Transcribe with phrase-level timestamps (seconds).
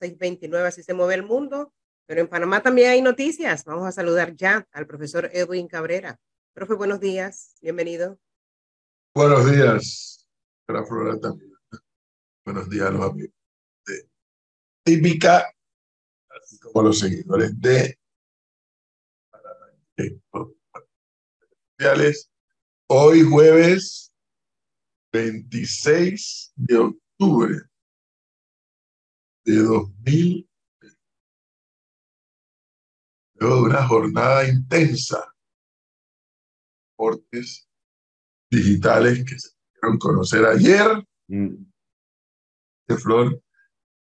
[0.00, 1.72] 629, así se mueve el mundo.
[2.06, 3.64] Pero en Panamá también hay noticias.
[3.64, 6.20] Vamos a saludar ya al profesor Edwin Cabrera.
[6.54, 7.56] Profe, buenos días.
[7.60, 8.18] Bienvenido.
[9.14, 10.28] Buenos días,
[10.66, 11.52] Flora también.
[12.44, 13.34] Buenos días a los amigos
[14.84, 15.52] Típica,
[16.28, 17.98] así como los seguidores de
[22.88, 24.12] Hoy jueves
[25.12, 27.56] 26 de octubre
[29.46, 30.50] de 2000,
[33.34, 35.32] luego de una jornada intensa,
[36.90, 37.68] deportes
[38.50, 41.06] digitales que se pudieron conocer ayer.
[41.28, 41.64] Mm.
[42.88, 43.40] De Flor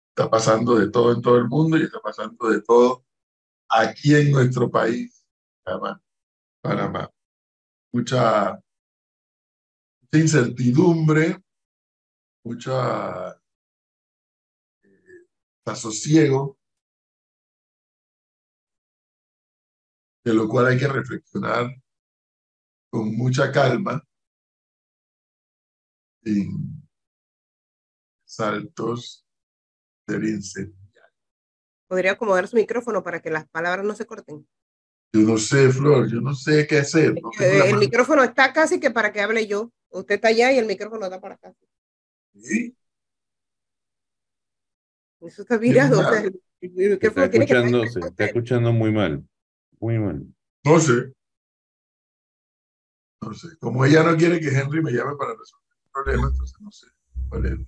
[0.09, 3.05] está pasando de todo en todo el mundo y está pasando de todo
[3.69, 5.25] aquí en nuestro país,
[5.63, 6.01] Panamá.
[6.61, 7.11] Panamá.
[7.91, 8.61] Mucha,
[10.01, 11.43] mucha incertidumbre,
[12.45, 13.42] mucha
[15.71, 16.57] sosiego,
[20.25, 21.67] de lo cual hay que reflexionar
[22.89, 24.05] con mucha calma
[26.23, 26.83] en
[28.25, 29.25] saltos
[30.07, 30.83] del incendiario.
[31.87, 34.47] ¿Podría acomodar su micrófono para que las palabras no se corten?
[35.13, 37.13] Yo no sé, Flor, yo no sé qué hacer.
[37.39, 39.71] el micrófono está casi que para que hable yo.
[39.89, 41.53] Usted está allá y el micrófono está para acá.
[42.35, 42.75] ¿Sí?
[45.25, 45.99] Eso está virado.
[45.99, 46.23] O sea,
[46.59, 49.25] está, escuchando, se está escuchando muy mal.
[49.79, 50.25] Muy mal.
[50.63, 51.13] No sé.
[53.21, 53.47] No sé.
[53.59, 56.87] Como ella no quiere que Henry me llame para resolver el problema, entonces no sé
[57.29, 57.59] cuál es.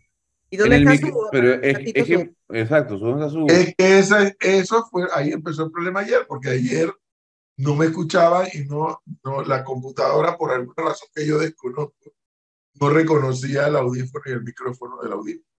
[0.50, 4.34] ¿Y dónde está su Pero es, es que, exacto, ¿dónde está su Es que esa,
[4.40, 6.94] eso fue, ahí empezó el problema ayer, porque ayer
[7.58, 12.14] no me escuchaban y no, no, la computadora, por alguna razón que yo desconozco,
[12.80, 15.55] no reconocía el audífono y el micrófono del audífono.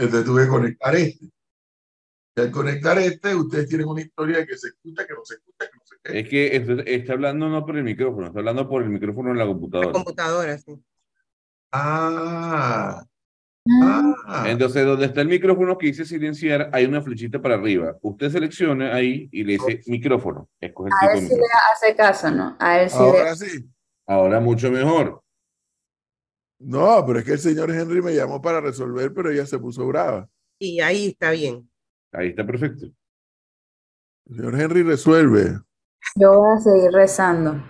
[0.00, 1.26] Entonces tuve que conectar este.
[2.36, 5.34] Y al conectar este, ustedes tienen una historia de que se escucha, que no se
[5.34, 6.18] escucha, que no se escucha.
[6.18, 9.46] Es que está hablando no por el micrófono, está hablando por el micrófono en la
[9.46, 9.88] computadora.
[9.88, 10.82] La computadora, sí.
[11.72, 13.04] Ah.
[13.82, 14.44] Ah.
[14.46, 17.96] Entonces, donde está el micrófono que dice silenciar, hay una flechita para arriba.
[18.00, 20.48] Usted selecciona ahí y le dice micrófono.
[20.60, 21.42] Escoge el a él sí le
[21.74, 22.56] hace caso, ¿no?
[22.58, 23.68] A él sí Ahora sí.
[24.06, 25.22] Ahora mucho mejor.
[26.60, 29.86] No, pero es que el señor Henry me llamó para resolver, pero ella se puso
[29.86, 30.28] brava.
[30.58, 31.66] Y ahí está bien.
[32.12, 32.86] Ahí está perfecto.
[34.26, 35.58] El señor Henry resuelve.
[36.16, 37.64] Yo voy a seguir rezando.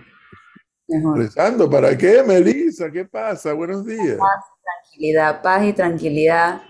[1.15, 2.91] ¿Rezando para qué, Melissa?
[2.91, 3.53] ¿Qué pasa?
[3.53, 4.17] Buenos días.
[4.17, 6.61] Paz y tranquilidad, paz y tranquilidad.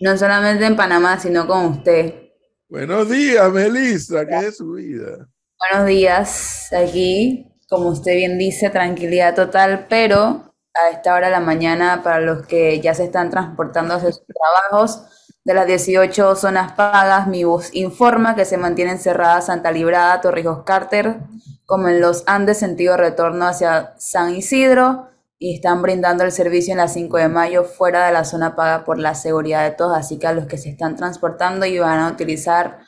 [0.00, 2.32] No solamente en Panamá, sino con usted.
[2.68, 4.26] Buenos días, Melissa.
[4.26, 5.28] ¿Qué es su vida?
[5.70, 6.72] Buenos días.
[6.72, 10.47] Aquí, como usted bien dice, tranquilidad total, pero
[10.80, 14.24] a esta hora de la mañana para los que ya se están transportando hacia sus
[14.26, 15.02] trabajos.
[15.44, 20.62] De las 18 zonas pagas, mi bus informa que se mantienen cerradas Santa Librada, Torrijos
[20.64, 21.20] Carter,
[21.64, 26.78] como en los Andes, sentido retorno hacia San Isidro, y están brindando el servicio en
[26.78, 29.96] la 5 de mayo fuera de la zona paga por la seguridad de todos.
[29.96, 32.80] Así que a los que se están transportando y van a utilizar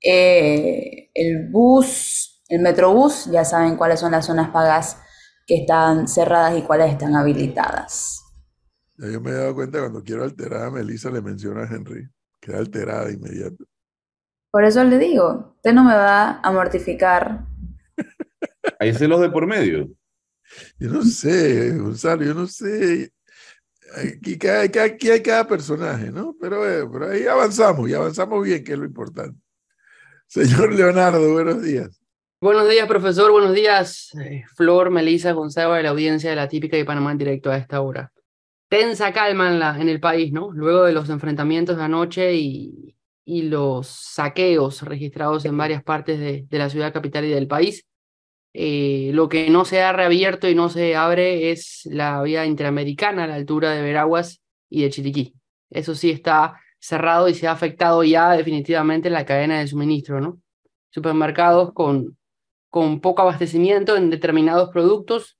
[0.00, 4.98] eh, el bus, el metrobús, ya saben cuáles son las zonas pagas
[5.48, 8.22] que están cerradas y cuáles están habilitadas.
[8.98, 12.06] Ya yo me he dado cuenta cuando quiero alterar a Melissa le menciona a Henry.
[12.38, 13.64] Queda alterada de inmediato.
[14.50, 17.46] Por eso le digo, usted no me va a mortificar.
[18.78, 19.88] Hay celos de por medio.
[20.78, 23.12] Yo no sé, Gonzalo, yo no sé.
[23.96, 26.34] Aquí, aquí hay cada personaje, ¿no?
[26.38, 29.38] Pero, eh, pero ahí avanzamos y avanzamos bien, que es lo importante.
[30.26, 32.00] Señor Leonardo, buenos días.
[32.40, 33.32] Buenos días, profesor.
[33.32, 37.18] Buenos días, eh, Flor, Melisa, Gonzalo, de la audiencia de la típica de Panamá en
[37.18, 38.12] directo a esta hora.
[38.68, 40.52] Tensa calma en, el país, ¿no?
[40.52, 42.94] Luego de los enfrentamientos de anoche y,
[43.24, 47.84] y los saqueos registrados en varias partes de, de la ciudad capital y del país.
[48.54, 53.24] Eh, lo que no se ha reabierto y no se abre es la vía interamericana
[53.24, 55.34] a la altura de Veraguas y de Chiriquí.
[55.70, 60.40] Eso sí está cerrado y se ha afectado ya definitivamente la cadena de suministro, ¿no?
[60.90, 62.17] Supermercados con
[62.70, 65.38] con poco abastecimiento en determinados productos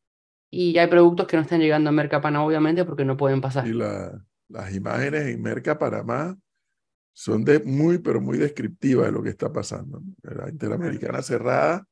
[0.51, 3.67] y hay productos que no están llegando a Merca obviamente porque no pueden pasar.
[3.67, 6.37] Y las imágenes en Merca Panamá
[7.13, 10.01] son de muy, pero muy descriptivas de lo que está pasando.
[10.23, 11.87] La Interamericana cerrada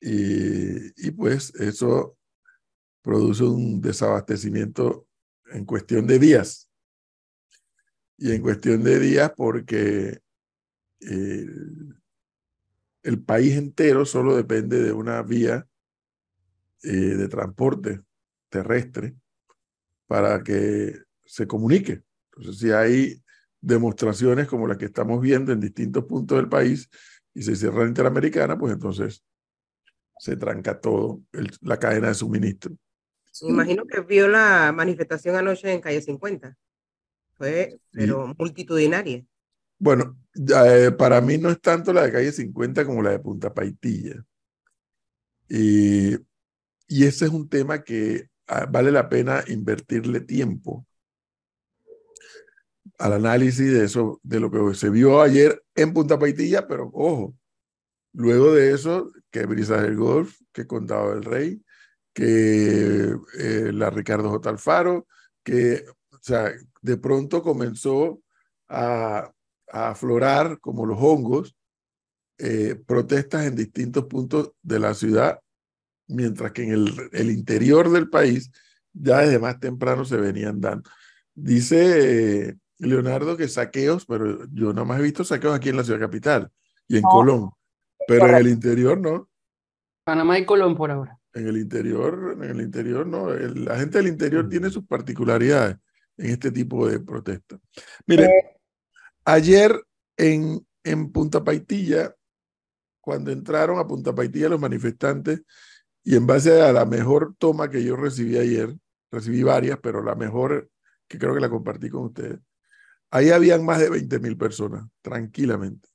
[0.00, 2.16] y, y pues eso
[3.02, 5.06] produce un desabastecimiento
[5.50, 6.70] en cuestión de días.
[8.18, 10.20] Y en cuestión de días porque
[11.00, 11.97] el
[13.16, 15.66] país entero solo depende de una vía
[16.82, 18.02] eh, de transporte
[18.50, 19.14] terrestre
[20.06, 22.02] para que se comunique.
[22.30, 23.22] Entonces, si hay
[23.60, 26.88] demostraciones como las que estamos viendo en distintos puntos del país
[27.34, 29.24] y se cierra la interamericana, pues entonces
[30.18, 31.22] se tranca todo
[31.60, 32.76] la cadena de suministro.
[33.42, 36.56] imagino que vio la manifestación anoche en calle 50.
[37.36, 39.24] Fue, pero multitudinaria.
[39.78, 43.52] Bueno, eh, para mí no es tanto la de calle 50 como la de Punta
[43.54, 44.24] Paitilla.
[45.48, 46.14] Y,
[46.88, 50.86] y ese es un tema que ah, vale la pena invertirle tiempo
[52.98, 57.36] al análisis de eso, de lo que se vio ayer en Punta Paitilla, pero ojo,
[58.12, 61.62] luego de eso, que Brisa del Golf, que Condado del Rey,
[62.12, 64.50] que eh, la Ricardo J.
[64.50, 65.06] Alfaro,
[65.44, 66.52] que, o sea,
[66.82, 68.20] de pronto comenzó
[68.68, 69.32] a,
[69.70, 71.56] aflorar como los hongos
[72.38, 75.40] eh, protestas en distintos puntos de la ciudad,
[76.06, 78.50] mientras que en el, el, interior del país
[78.92, 80.88] ya desde más temprano se venían dando.
[81.34, 86.00] Dice Leonardo que saqueos, pero yo nada más he visto saqueos aquí en la ciudad
[86.00, 86.50] capital
[86.86, 87.50] y en Colón,
[88.06, 89.28] pero en el interior no.
[90.04, 91.18] Panamá y Colón por ahora.
[91.34, 93.30] En el interior, en el interior no.
[93.30, 95.76] la gente del interior tiene sus particularidades
[96.16, 97.60] en este tipo de protestas.
[98.06, 98.57] Mire, eh.
[99.28, 99.84] Ayer
[100.16, 102.14] en, en Punta Paitilla,
[103.00, 105.42] cuando entraron a Punta Paitilla los manifestantes,
[106.02, 108.74] y en base a la mejor toma que yo recibí ayer,
[109.10, 110.70] recibí varias, pero la mejor
[111.06, 112.40] que creo que la compartí con ustedes,
[113.10, 115.88] Ahí habían más de 20 mil personas, tranquilamente.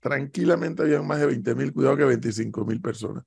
[0.00, 3.24] Tranquilamente habían más de 20 mil, cuidado que 25 mil personas.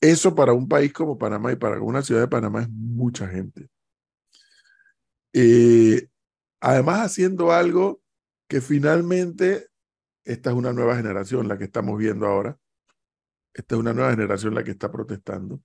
[0.00, 3.68] Eso para un país como Panamá y para una ciudad de Panamá es mucha gente.
[5.32, 6.06] Eh,
[6.62, 8.00] además, haciendo algo
[8.48, 9.68] que finalmente,
[10.24, 12.58] esta es una nueva generación, la que estamos viendo ahora.
[13.52, 15.60] Esta es una nueva generación la que está protestando.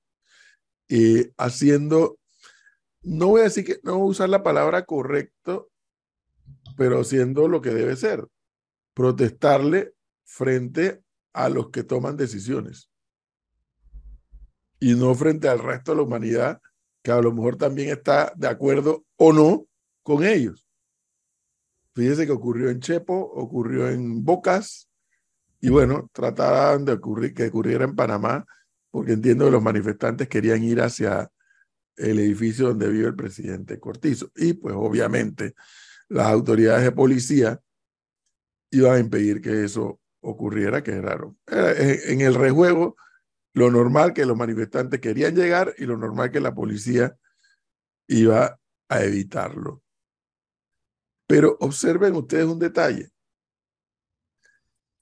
[0.90, 2.20] Eh, haciendo,
[3.02, 5.70] no voy a decir que, no voy a usar la palabra correcto,
[6.76, 8.28] pero siendo lo que debe ser,
[8.94, 9.94] protestarle
[10.26, 11.04] frente
[11.34, 12.90] a los que toman decisiones
[14.80, 16.62] y no frente al resto de la humanidad
[17.04, 19.68] que a lo mejor también está de acuerdo o no
[20.04, 20.67] con ellos.
[21.98, 24.88] Fíjese que ocurrió en Chepo, ocurrió en Bocas
[25.60, 27.00] y bueno, trataban de
[27.34, 28.46] que ocurriera en Panamá
[28.92, 31.32] porque entiendo que los manifestantes querían ir hacia
[31.96, 34.30] el edificio donde vive el presidente Cortizo.
[34.36, 35.56] Y pues obviamente
[36.08, 37.60] las autoridades de policía
[38.70, 41.36] iban a impedir que eso ocurriera, que es raro.
[41.48, 42.96] En el rejuego,
[43.56, 47.18] lo normal que los manifestantes querían llegar y lo normal que la policía
[48.08, 49.82] iba a evitarlo.
[51.28, 53.12] Pero observen ustedes un detalle.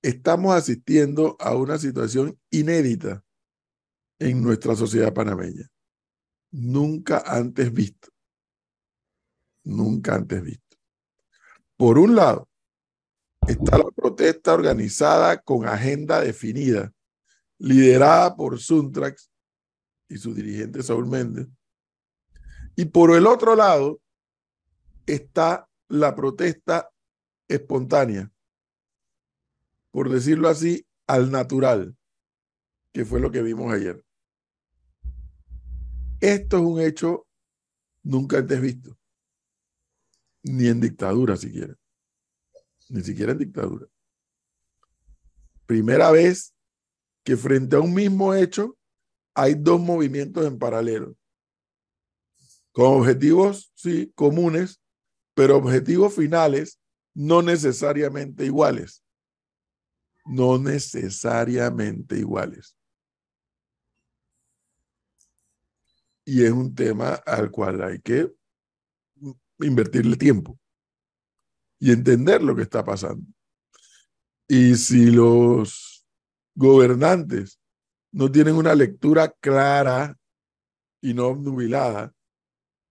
[0.02, 3.24] Estamos asistiendo a una situación inédita
[4.20, 5.70] en nuestra sociedad panameña.
[6.52, 8.10] Nunca antes visto.
[9.64, 10.78] Nunca antes visto.
[11.78, 12.48] Por un lado,
[13.48, 16.94] está la protesta organizada con agenda definida,
[17.58, 19.30] liderada por Suntrax
[20.08, 21.48] y su dirigente Saúl Méndez.
[22.76, 24.00] Y por el otro lado,
[25.06, 26.90] está la protesta
[27.48, 28.32] espontánea,
[29.92, 31.96] por decirlo así, al natural,
[32.92, 34.04] que fue lo que vimos ayer.
[36.20, 37.28] Esto es un hecho
[38.04, 38.98] nunca antes visto
[40.46, 41.76] ni en dictadura siquiera.
[42.90, 43.88] Ni siquiera en dictadura.
[45.66, 46.54] Primera vez
[47.24, 48.78] que frente a un mismo hecho
[49.34, 51.16] hay dos movimientos en paralelo.
[52.72, 54.80] Con objetivos, sí, comunes,
[55.36, 56.80] pero objetivos finales
[57.14, 59.04] no necesariamente iguales.
[60.26, 62.76] No necesariamente iguales.
[66.26, 68.34] Y es un tema al cual hay que
[69.60, 70.58] invertirle tiempo
[71.80, 73.28] y entender lo que está pasando.
[74.48, 76.08] Y si los
[76.56, 77.60] gobernantes
[78.12, 80.18] no tienen una lectura clara
[81.02, 82.15] y no obnubilada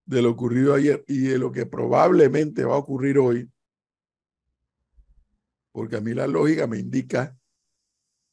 [0.05, 3.49] de lo ocurrido ayer y de lo que probablemente va a ocurrir hoy,
[5.71, 7.37] porque a mí la lógica me indica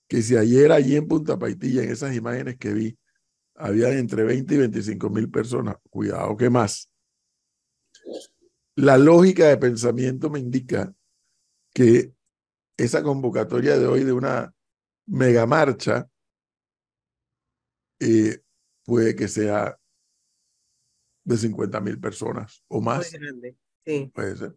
[0.08, 2.98] que si ayer allí en Punta Paitilla, en esas imágenes que vi,
[3.54, 6.90] había entre 20 y 25 mil personas, cuidado que más,
[8.76, 10.94] la lógica de pensamiento me indica
[11.74, 12.12] que
[12.76, 14.54] esa convocatoria de hoy de una
[15.06, 16.08] megamarcha
[18.00, 18.42] eh,
[18.84, 19.78] puede que sea
[21.24, 23.12] de 50 mil personas o más.
[23.84, 24.10] Sí.
[24.14, 24.56] Puede ser.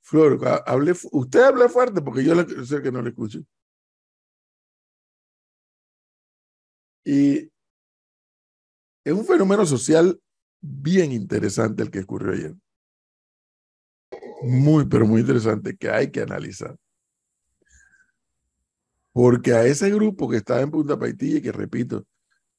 [0.00, 3.40] Flor, hable, usted habla fuerte porque yo sé que no le escucho.
[7.04, 7.50] Y
[9.04, 10.20] es un fenómeno social
[10.60, 12.54] bien interesante el que ocurrió ayer
[14.44, 16.76] muy, pero muy interesante que hay que analizar.
[19.12, 22.04] Porque a ese grupo que estaba en Punta Paitilla, y que repito,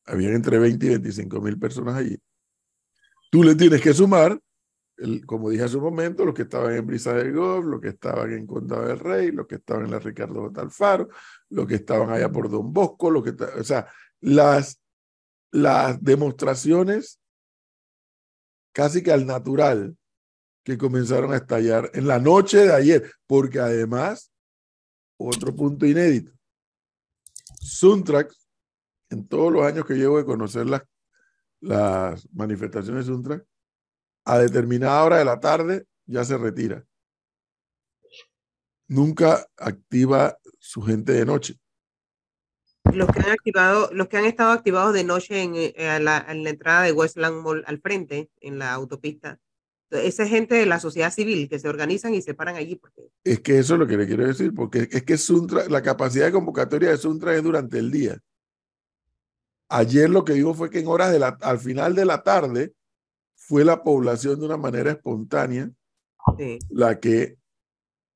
[0.05, 2.17] habían entre 20 y 25 mil personas allí,
[3.35, 4.39] tú le tienes que sumar,
[5.25, 8.31] como dije hace un momento, los que estaban en Brisa del Golf, los que estaban
[8.31, 11.07] en Condado del Rey, los que estaban en la Ricardo J.
[11.49, 14.79] Los que estaban allá por Don Bosco, los que, o sea, las,
[15.51, 17.19] las demostraciones
[18.71, 19.97] casi que al natural
[20.63, 24.31] que comenzaron a estallar en la noche de ayer, porque además,
[25.19, 26.31] otro punto inédito,
[27.59, 28.47] Suntrax,
[29.09, 30.83] en todos los años que llevo de conocer las,
[31.65, 33.43] las manifestaciones de Suntrax,
[34.25, 36.85] a determinada hora de la tarde ya se retira.
[38.87, 41.59] Nunca activa su gente de noche.
[42.93, 46.43] Los que han activado, los que han estado activados de noche en, eh, la, en
[46.43, 49.39] la entrada de Westland Mall al frente, en la autopista,
[49.89, 52.75] esa gente de la sociedad civil que se organizan y se paran allí.
[52.75, 53.09] Porque...
[53.23, 56.25] Es que eso es lo que le quiero decir, porque es que Suntra, la capacidad
[56.25, 58.19] de convocatoria de Suntra es durante el día.
[59.69, 62.73] Ayer lo que dijo fue que en horas de la, al final de la tarde
[63.35, 65.71] fue la población de una manera espontánea
[66.69, 67.37] la que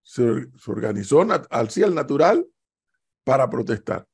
[0.01, 2.47] se, organizó al al natural
[3.23, 4.07] para protestar.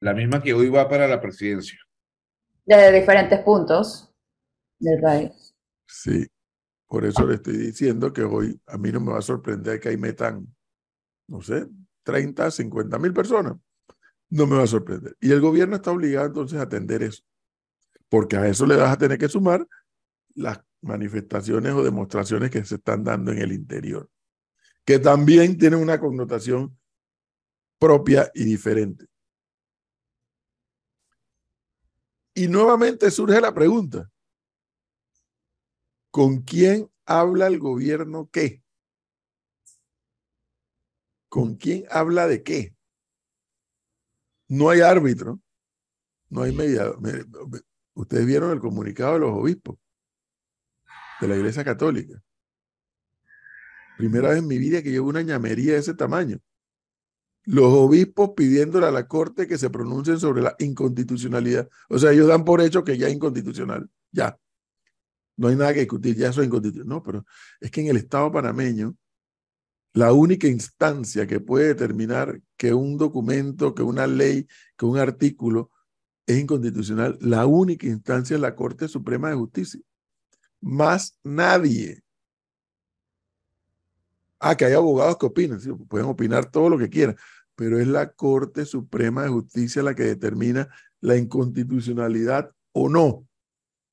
[0.00, 1.78] La misma que hoy va para la presidencia.
[2.64, 4.12] Desde diferentes puntos
[4.78, 5.54] del país.
[5.86, 6.26] Sí.
[6.88, 9.88] Por eso le estoy diciendo que hoy a mí no me va a sorprender que
[9.88, 10.46] ahí metan,
[11.28, 11.66] no sé,
[12.04, 13.56] 30, 50 mil personas.
[14.30, 15.16] No me va a sorprender.
[15.20, 17.22] Y el gobierno está obligado entonces a atender eso.
[18.08, 19.66] Porque a eso le vas a tener que sumar
[20.34, 24.08] las manifestaciones o demostraciones que se están dando en el interior,
[24.84, 26.78] que también tienen una connotación
[27.78, 29.06] propia y diferente.
[32.34, 34.10] Y nuevamente surge la pregunta,
[36.16, 38.62] ¿Con quién habla el gobierno qué?
[41.28, 42.75] ¿Con quién habla de qué?
[44.48, 45.40] No hay árbitro,
[46.28, 46.98] no hay mediador.
[47.94, 49.76] Ustedes vieron el comunicado de los obispos
[51.20, 52.22] de la Iglesia Católica.
[53.96, 56.38] Primera vez en mi vida que llevo una ñamería de ese tamaño.
[57.44, 61.68] Los obispos pidiéndole a la Corte que se pronuncien sobre la inconstitucionalidad.
[61.88, 63.88] O sea, ellos dan por hecho que ya es inconstitucional.
[64.10, 64.38] Ya
[65.36, 66.88] no hay nada que discutir, ya eso es inconstitucional.
[66.88, 67.24] No, pero
[67.60, 68.96] es que en el Estado panameño,
[69.96, 75.70] la única instancia que puede determinar que un documento, que una ley, que un artículo
[76.26, 79.80] es inconstitucional, la única instancia es la Corte Suprema de Justicia.
[80.60, 82.02] Más nadie.
[84.38, 87.16] Ah, que hay abogados que opinan, sí, pueden opinar todo lo que quieran,
[87.54, 90.68] pero es la Corte Suprema de Justicia la que determina
[91.00, 93.26] la inconstitucionalidad o no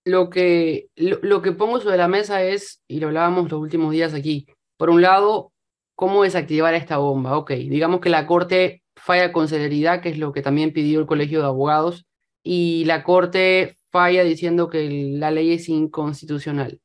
[0.05, 4.13] lo que, lo, que pongo sobre la mesa es, y lo hablábamos los últimos días
[4.13, 5.52] aquí, por un lado,
[5.95, 7.37] cómo desactivar esta bomba.
[7.37, 11.05] Ok, digamos que la Corte falla con celeridad, que es lo que también pidió el
[11.05, 12.05] Colegio de Abogados,
[12.43, 16.79] y la Corte falla diciendo que la ley es inconstitucional.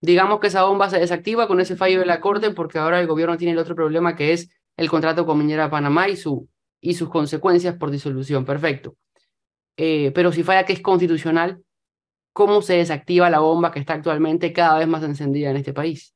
[0.00, 3.06] Digamos que esa bomba se desactiva con ese fallo de la Corte porque ahora el
[3.06, 6.48] gobierno tiene el otro problema que es el contrato con Minera Panamá y, su,
[6.80, 8.44] y sus consecuencias por disolución.
[8.44, 8.96] Perfecto.
[9.76, 11.62] Eh, pero si falla que es constitucional,
[12.32, 16.13] cómo se desactiva la bomba que está actualmente cada vez más encendida en este país.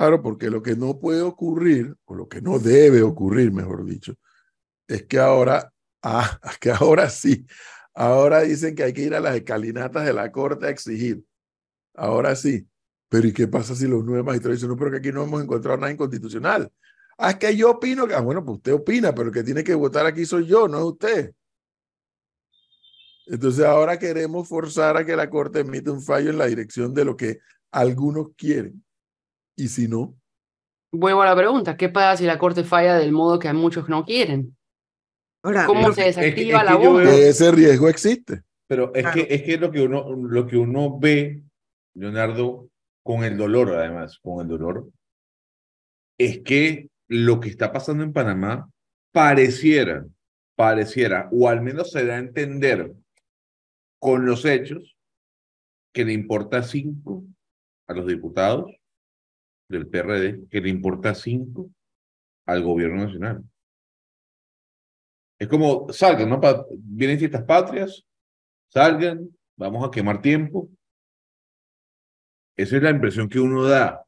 [0.00, 4.14] Claro, porque lo que no puede ocurrir, o lo que no debe ocurrir, mejor dicho,
[4.88, 7.44] es que ahora, ah, que ahora sí,
[7.92, 11.22] ahora dicen que hay que ir a las escalinatas de la corte a exigir.
[11.92, 12.66] Ahora sí.
[13.10, 15.42] Pero ¿y qué pasa si los nuevos magistrados dicen, no, pero que aquí no hemos
[15.42, 16.72] encontrado nada inconstitucional?
[17.18, 19.62] Ah, es que yo opino que, ah, bueno, pues usted opina, pero el que tiene
[19.62, 21.34] que votar aquí soy yo, no es usted.
[23.26, 27.04] Entonces ahora queremos forzar a que la Corte emita un fallo en la dirección de
[27.04, 27.40] lo que
[27.70, 28.82] algunos quieren.
[29.60, 30.18] Y si no.
[30.90, 33.90] Vuelvo a la pregunta, ¿qué pasa si la Corte falla del modo que a muchos
[33.90, 34.56] no quieren?
[35.66, 37.04] ¿Cómo se desactiva la bomba?
[37.10, 38.42] Ese riesgo existe.
[38.66, 41.42] Pero es que es que lo que uno lo que uno ve,
[41.94, 42.70] Leonardo,
[43.04, 44.88] con el dolor además, con el dolor,
[46.18, 48.70] es que lo que está pasando en Panamá
[49.12, 50.06] pareciera,
[50.56, 52.94] pareciera, o al menos se da a entender
[54.00, 54.96] con los hechos
[55.92, 57.24] que le importa cinco
[57.88, 58.79] a los diputados
[59.70, 61.70] del PRD, que le importa cinco
[62.46, 63.44] al gobierno nacional.
[65.38, 66.40] Es como, salgan, ¿no?
[66.70, 68.04] vienen fiestas patrias,
[68.68, 70.68] salgan, vamos a quemar tiempo.
[72.56, 74.04] Esa es la impresión que uno da,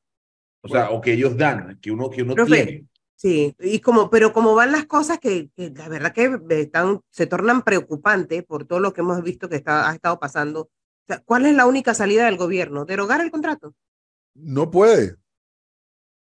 [0.63, 2.87] o sea, o que ellos dan, que uno, que uno tiene.
[3.15, 7.63] Sí, y como, pero como van las cosas que, la verdad que están, se tornan
[7.63, 10.71] preocupantes por todo lo que hemos visto que está, ha estado pasando.
[11.25, 12.85] ¿Cuál es la única salida del gobierno?
[12.85, 13.75] ¿Derogar el contrato?
[14.35, 15.22] No puede.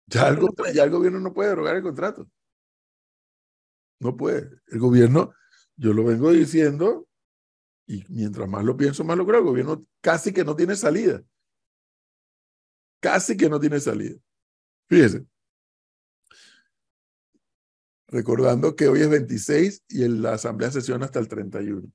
[0.10, 2.28] Ya el, el gobierno no puede derogar el contrato.
[4.00, 4.50] No puede.
[4.68, 5.34] El gobierno,
[5.76, 7.08] yo lo vengo diciendo,
[7.86, 9.40] y mientras más lo pienso, más lo creo.
[9.40, 11.22] El gobierno casi que no tiene salida.
[13.00, 14.18] Casi que no tiene salida.
[14.88, 15.26] Fíjese.
[18.08, 21.88] Recordando que hoy es 26 y la asamblea sesiona hasta el 31.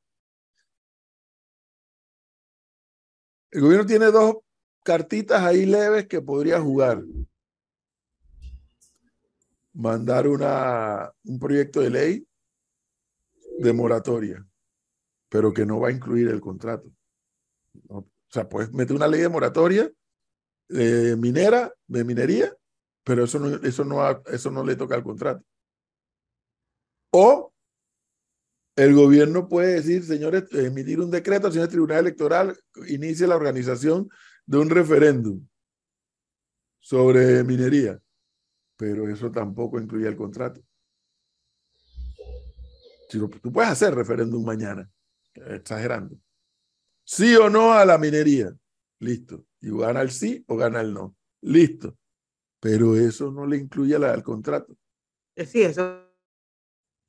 [3.50, 4.36] El gobierno tiene dos
[4.84, 7.02] cartitas ahí leves que podría jugar.
[9.74, 12.28] Mandar una, un proyecto de ley
[13.58, 14.46] de moratoria,
[15.28, 16.90] pero que no va a incluir el contrato.
[17.88, 19.90] O sea, puedes meter una ley de moratoria
[20.68, 22.56] minera, de minería,
[23.04, 25.44] pero eso no, eso no, eso no le toca al contrato.
[27.10, 27.52] O
[28.76, 34.08] el gobierno puede decir, señores, emitir un decreto, señor Tribunal Electoral, inicie la organización
[34.46, 35.46] de un referéndum
[36.80, 38.00] sobre minería,
[38.76, 40.60] pero eso tampoco incluye el contrato.
[43.08, 44.90] Si tú puedes hacer referéndum mañana,
[45.34, 46.16] exagerando.
[47.04, 48.54] Sí o no a la minería,
[48.98, 49.44] listo.
[49.60, 51.96] Y gana el sí o gana el no, listo.
[52.60, 54.76] Pero eso no le incluye al contrato.
[55.36, 56.00] Eh, sí, eso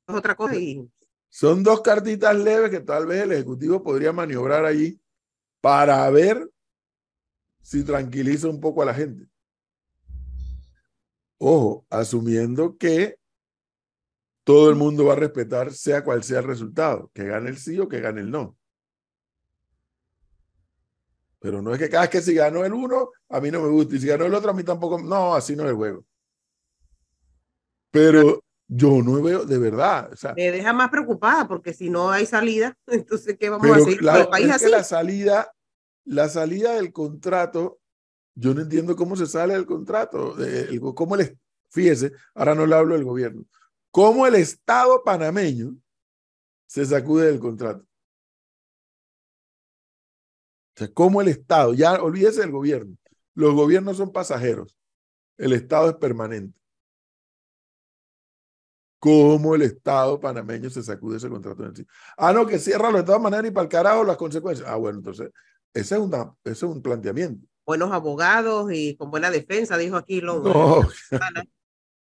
[0.08, 0.54] es otra cosa.
[0.54, 0.88] Y...
[1.28, 5.00] Son dos cartitas leves que tal vez el Ejecutivo podría maniobrar allí
[5.60, 6.48] para ver
[7.62, 9.26] si tranquiliza un poco a la gente.
[11.38, 13.18] Ojo, asumiendo que
[14.44, 17.78] todo el mundo va a respetar sea cual sea el resultado, que gane el sí
[17.78, 18.56] o que gane el no.
[21.40, 23.68] Pero no es que cada vez que si ganó el uno, a mí no me
[23.68, 24.98] gusta, y si ganó el otro, a mí tampoco.
[24.98, 26.04] No, así no es el juego.
[27.90, 30.10] Pero yo no veo, de verdad.
[30.12, 33.76] O sea, me deja más preocupada porque si no hay salida, entonces ¿qué vamos a
[33.76, 34.02] hacer?
[34.02, 34.70] La, país así?
[34.70, 35.52] la salida
[36.06, 37.80] la salida del contrato,
[38.36, 40.36] yo no entiendo cómo se sale del contrato,
[40.94, 41.38] cómo el,
[41.70, 43.44] fíjese, ahora no le hablo del gobierno,
[43.90, 45.74] cómo el Estado panameño
[46.66, 47.82] se sacude del contrato.
[50.74, 52.96] O sea, cómo el Estado, ya olvídese del gobierno,
[53.34, 54.76] los gobiernos son pasajeros,
[55.38, 56.58] el Estado es permanente.
[58.98, 61.64] ¿Cómo el Estado panameño se sacude ese contrato
[62.16, 64.68] Ah, no, que cierra de todas maneras y para el carajo las consecuencias.
[64.68, 65.30] Ah, bueno, entonces
[65.72, 67.46] ese es, una, es un planteamiento.
[67.66, 70.86] Buenos abogados y con buena defensa, dijo aquí Longo.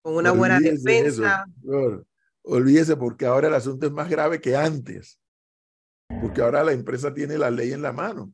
[0.03, 1.47] con una buena defensa.
[2.43, 5.19] olvídese, porque ahora el asunto es más grave que antes.
[6.21, 8.33] Porque ahora la empresa tiene la ley en la mano.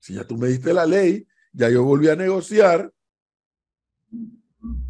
[0.00, 2.90] Si ya tú me diste la ley, ya yo volví a negociar,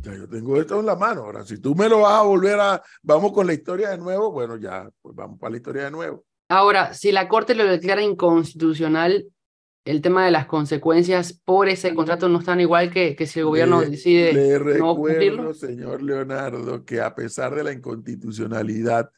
[0.01, 1.23] ya yo tengo esto en la mano.
[1.23, 4.31] Ahora, si tú me lo vas a volver a, vamos con la historia de nuevo,
[4.31, 6.25] bueno, ya, pues vamos para la historia de nuevo.
[6.49, 9.27] Ahora, si la Corte lo declara inconstitucional,
[9.85, 13.47] el tema de las consecuencias por ese contrato no están igual que, que si el
[13.47, 19.11] gobierno decide le recuerdo, señor Leonardo, que a pesar de la inconstitucionalidad,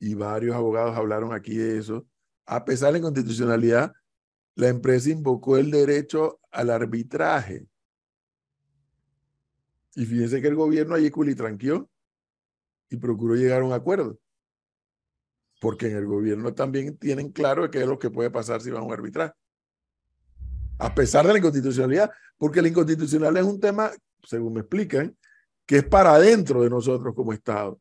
[0.00, 2.06] y varios abogados hablaron aquí de eso,
[2.46, 3.92] a pesar de la inconstitucionalidad,
[4.56, 7.66] la empresa invocó el derecho al arbitraje.
[9.94, 11.88] Y fíjense que el gobierno allí culitranqueó
[12.90, 14.18] y procuró llegar a un acuerdo.
[15.60, 18.80] Porque en el gobierno también tienen claro qué es lo que puede pasar si va
[18.80, 19.32] a un arbitraje
[20.82, 23.92] a pesar de la inconstitucionalidad, porque la inconstitucionalidad es un tema,
[24.24, 25.16] según me explican,
[25.64, 27.80] que es para adentro de nosotros como Estado,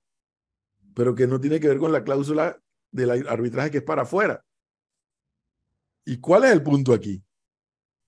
[0.93, 2.59] pero que no tiene que ver con la cláusula
[2.91, 4.45] del arbitraje que es para afuera.
[6.05, 7.23] ¿Y cuál es el punto aquí?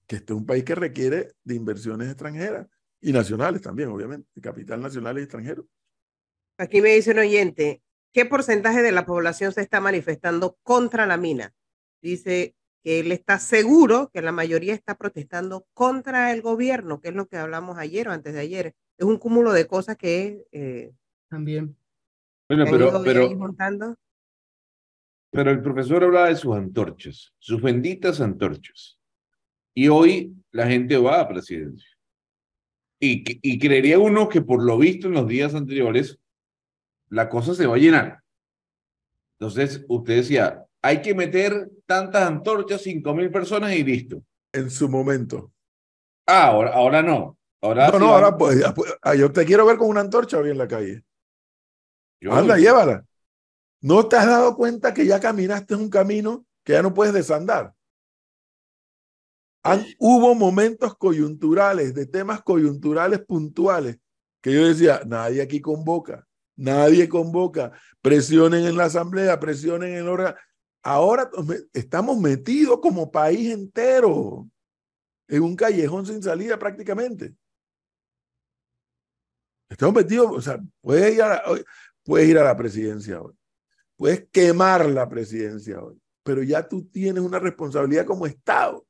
[0.05, 2.67] Que este es un país que requiere de inversiones extranjeras
[3.01, 5.65] y nacionales también, obviamente, de capital nacional y extranjero.
[6.59, 11.17] Aquí me dice un oyente, ¿qué porcentaje de la población se está manifestando contra la
[11.17, 11.51] mina?
[11.99, 17.15] Dice que él está seguro que la mayoría está protestando contra el gobierno, que es
[17.15, 18.75] lo que hablamos ayer o antes de ayer.
[18.97, 20.91] Es un cúmulo de cosas que eh,
[21.29, 21.75] también.
[22.49, 23.55] Bueno, pero, pero,
[25.31, 28.99] pero el profesor hablaba de sus antorchas, sus benditas antorchas.
[29.73, 31.89] Y hoy la gente va a presidencia.
[32.99, 36.19] Y, y creería uno que por lo visto en los días anteriores,
[37.09, 38.19] la cosa se va a llenar.
[39.39, 44.21] Entonces, usted decía, hay que meter tantas antorchas, cinco mil personas y listo.
[44.51, 45.51] En su momento.
[46.27, 47.37] Ah, ahora, ahora no.
[47.61, 50.49] Ahora no, no, ahora pues, pues ah, yo te quiero ver con una antorcha hoy
[50.49, 51.03] en la calle.
[52.29, 53.05] Anda, llévala.
[53.81, 57.73] ¿No te has dado cuenta que ya caminaste un camino que ya no puedes desandar?
[59.97, 63.97] hubo momentos coyunturales, de temas coyunturales puntuales,
[64.41, 70.09] que yo decía, nadie aquí convoca, nadie convoca, presionen en la asamblea, presionen en el
[70.09, 70.35] órgano.
[70.83, 71.31] Ahora
[71.71, 74.49] estamos metidos como país entero
[75.29, 77.33] en un callejón sin salida prácticamente.
[79.69, 83.33] Estamos metidos, o sea, puedes ir a la, presidencia hoy,
[83.95, 88.85] puedes quemar la presidencia hoy, pero ya tú tienes una responsabilidad como Estado.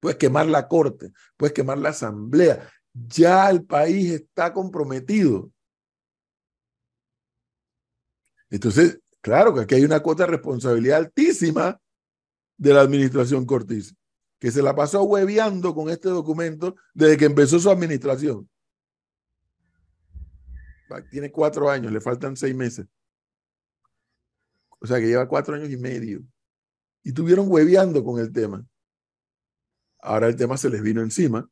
[0.00, 2.70] Puedes quemar la corte, puedes quemar la asamblea.
[2.92, 5.50] Ya el país está comprometido.
[8.50, 11.80] Entonces, claro que aquí hay una cuota de responsabilidad altísima
[12.56, 13.92] de la administración Cortés,
[14.38, 18.48] que se la pasó hueveando con este documento desde que empezó su administración.
[21.10, 22.86] Tiene cuatro años, le faltan seis meses.
[24.78, 26.22] O sea que lleva cuatro años y medio.
[27.02, 28.64] Y tuvieron hueveando con el tema.
[29.98, 31.50] Ahora el tema se les vino encima.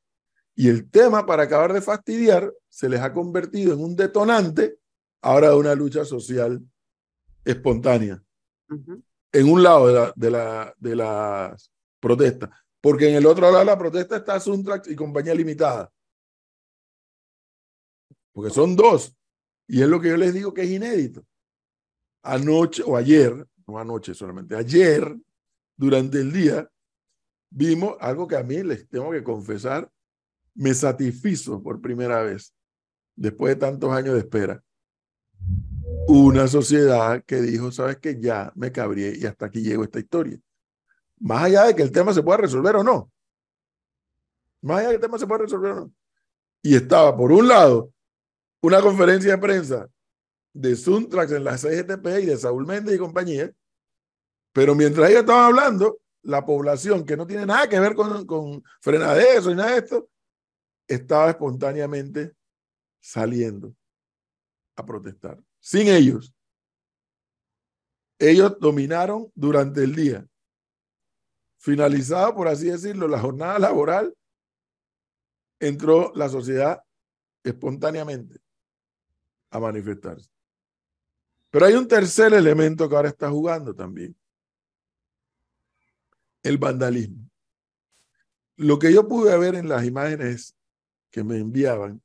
[0.55, 4.79] Y el tema, para acabar de fastidiar, se les ha convertido en un detonante
[5.21, 6.65] ahora de una lucha social
[7.45, 8.23] espontánea.
[9.33, 12.51] En un lado de, la, de, la, de las protestas.
[12.81, 15.91] Porque en el otro lado de la protesta está Suntrax y compañía limitada.
[18.33, 19.17] Porque son dos.
[19.67, 21.25] Y es lo que yo les digo que es inédito.
[22.23, 25.17] Anoche o ayer, no anoche solamente, ayer,
[25.77, 26.69] durante el día,
[27.51, 29.91] vimos algo que a mí les tengo que confesar,
[30.55, 32.55] me satisfizo por primera vez,
[33.17, 34.63] después de tantos años de espera.
[36.07, 40.39] Una sociedad que dijo, sabes que ya me cabré y hasta aquí llegó esta historia.
[41.19, 43.11] Más allá de que el tema se pueda resolver o no.
[44.61, 45.93] Más allá de que el tema se pueda resolver o no.
[46.63, 47.93] Y estaba, por un lado,
[48.61, 49.89] una conferencia de prensa
[50.55, 53.53] de Suntrax en la CGTP y de Saúl Méndez y compañía,
[54.53, 58.63] pero mientras ellos estaban hablando, la población que no tiene nada que ver con, con
[58.81, 60.09] frenaderos y nada de esto,
[60.87, 62.35] estaba espontáneamente
[63.01, 63.75] saliendo
[64.77, 65.43] a protestar.
[65.65, 66.35] Sin ellos.
[68.19, 70.29] Ellos dominaron durante el día.
[71.57, 74.15] Finalizado, por así decirlo, la jornada laboral,
[75.59, 76.85] entró la sociedad
[77.43, 78.43] espontáneamente
[79.49, 80.29] a manifestarse.
[81.49, 84.15] Pero hay un tercer elemento que ahora está jugando también.
[86.43, 87.27] El vandalismo.
[88.57, 90.55] Lo que yo pude ver en las imágenes
[91.11, 92.04] que me enviaban,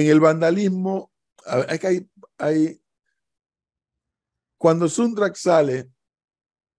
[0.00, 1.12] en el vandalismo,
[1.44, 2.82] hay que hay, hay,
[4.56, 5.90] cuando Sundrax sale,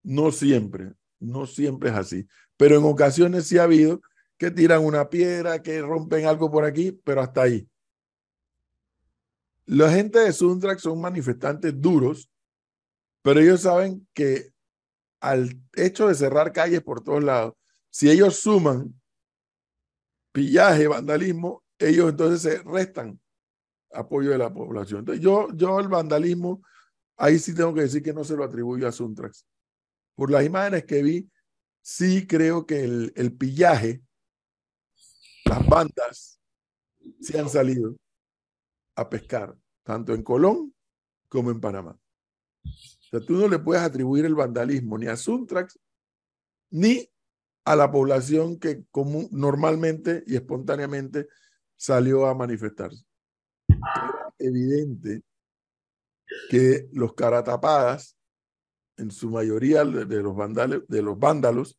[0.04, 2.28] no siempre, no siempre es así,
[2.58, 4.02] pero en ocasiones sí ha habido
[4.38, 7.68] que tiran una piedra, que rompen algo por aquí, pero hasta ahí.
[9.66, 12.32] La gente de Sundrax son manifestantes duros,
[13.22, 14.52] pero ellos saben que
[15.20, 17.54] al hecho de cerrar calles por todos lados,
[17.90, 19.00] si ellos suman
[20.32, 23.20] pillaje, vandalismo, ellos entonces se restan
[23.92, 25.00] apoyo de la población.
[25.00, 26.62] Entonces yo, yo el vandalismo,
[27.18, 29.46] ahí sí tengo que decir que no se lo atribuyo a Suntrax.
[30.16, 31.30] Por las imágenes que vi,
[31.82, 34.04] sí creo que el, el pillaje
[35.46, 36.40] las bandas
[37.20, 37.96] se han salido
[38.96, 40.76] a pescar, tanto en Colón
[41.28, 41.98] como en Panamá.
[42.64, 45.80] O sea, tú no le puedes atribuir el vandalismo ni a Suntrax
[46.70, 47.10] ni
[47.66, 51.28] a la población que común, normalmente y espontáneamente
[51.80, 53.04] salió a manifestarse.
[53.68, 55.22] Era evidente
[56.50, 58.16] que los caratapadas,
[58.98, 61.78] en su mayoría de los, vandales, de los vándalos,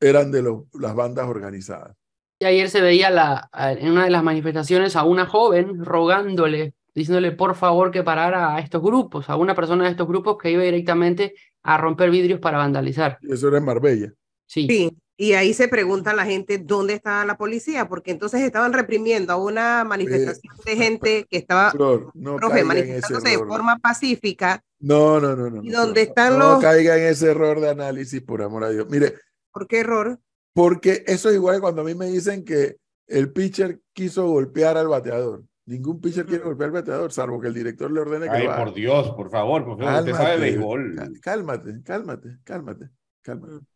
[0.00, 1.96] eran de los, las bandas organizadas.
[2.38, 7.32] Y ayer se veía la, en una de las manifestaciones a una joven rogándole, diciéndole
[7.32, 10.62] por favor que parara a estos grupos, a una persona de estos grupos que iba
[10.62, 13.18] directamente a romper vidrios para vandalizar.
[13.22, 14.12] Eso era en Marbella.
[14.46, 14.66] Sí.
[14.68, 14.96] sí.
[15.18, 19.36] Y ahí se pregunta la gente dónde estaba la policía, porque entonces estaban reprimiendo a
[19.36, 24.62] una manifestación de gente que estaba no manifestándose de forma pacífica.
[24.78, 25.62] No, no, no, no.
[25.62, 26.56] Y donde están los.
[26.56, 28.86] No caiga en ese error de análisis, por amor a Dios.
[28.90, 29.14] Mire.
[29.50, 30.20] ¿Por qué error?
[30.52, 32.76] Porque eso es igual que cuando a mí me dicen que
[33.06, 35.44] el pitcher quiso golpear al bateador.
[35.64, 38.74] Ningún pitcher quiere golpear al bateador, salvo que el director le ordene que Ay, por
[38.74, 41.18] Dios, por favor, por favor, usted sabe béisbol.
[41.20, 42.90] Cálmate, cálmate, cálmate,
[43.22, 43.66] cálmate.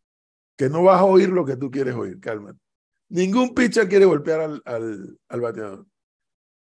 [0.61, 2.59] Que no vas a oír lo que tú quieres oír, cálmate.
[3.09, 4.61] Ningún pitcher quiere golpear al,
[5.27, 5.87] al, bateador.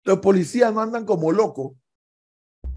[0.04, 1.72] Los policías no andan como locos.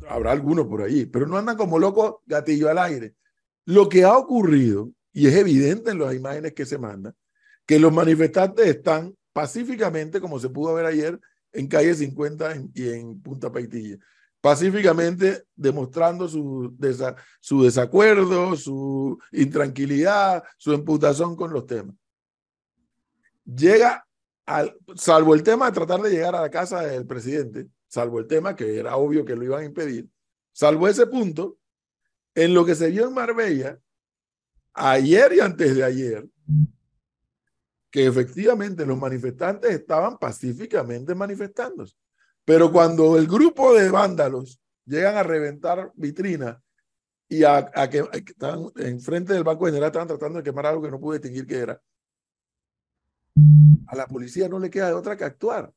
[0.09, 3.15] Habrá algunos por ahí, pero no andan como locos gatillo al aire.
[3.63, 7.15] Lo que ha ocurrido, y es evidente en las imágenes que se mandan,
[7.65, 11.17] que los manifestantes están pacíficamente, como se pudo ver ayer,
[11.53, 13.97] en calle 50 y en Punta Paitilla,
[14.43, 16.75] pacíficamente demostrando su,
[17.39, 21.95] su desacuerdo, su intranquilidad, su emputación con los temas.
[23.45, 24.05] Llega
[24.45, 28.27] al, salvo el tema de tratar de llegar a la casa del presidente, salvo el
[28.27, 30.09] tema que era obvio que lo iban a impedir,
[30.51, 31.57] salvo ese punto,
[32.35, 33.79] en lo que se vio en Marbella,
[34.73, 36.27] ayer y antes de ayer,
[37.89, 41.95] que efectivamente los manifestantes estaban pacíficamente manifestándose.
[42.45, 46.57] Pero cuando el grupo de vándalos llegan a reventar vitrinas
[47.29, 50.99] y a, que, están enfrente del Banco General estaban tratando de quemar algo que no
[50.99, 51.81] pude distinguir qué era,
[53.87, 55.73] a la policía no le queda de otra que actuar.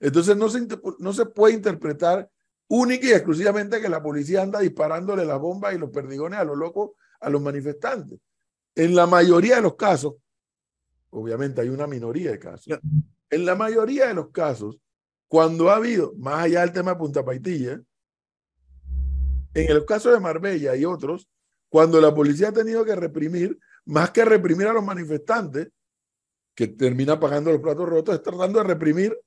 [0.00, 0.66] Entonces no se,
[0.98, 2.30] no se puede interpretar
[2.68, 6.56] única y exclusivamente que la policía anda disparándole las bombas y los perdigones a los
[6.56, 8.18] locos, a los manifestantes.
[8.74, 10.14] En la mayoría de los casos,
[11.10, 12.78] obviamente hay una minoría de casos,
[13.30, 14.78] en la mayoría de los casos,
[15.28, 17.80] cuando ha habido, más allá del tema de Punta Paitilla,
[19.54, 21.28] en el caso de Marbella y otros,
[21.68, 25.68] cuando la policía ha tenido que reprimir, más que reprimir a los manifestantes,
[26.54, 29.18] que termina pagando los platos rotos, está tratando de reprimir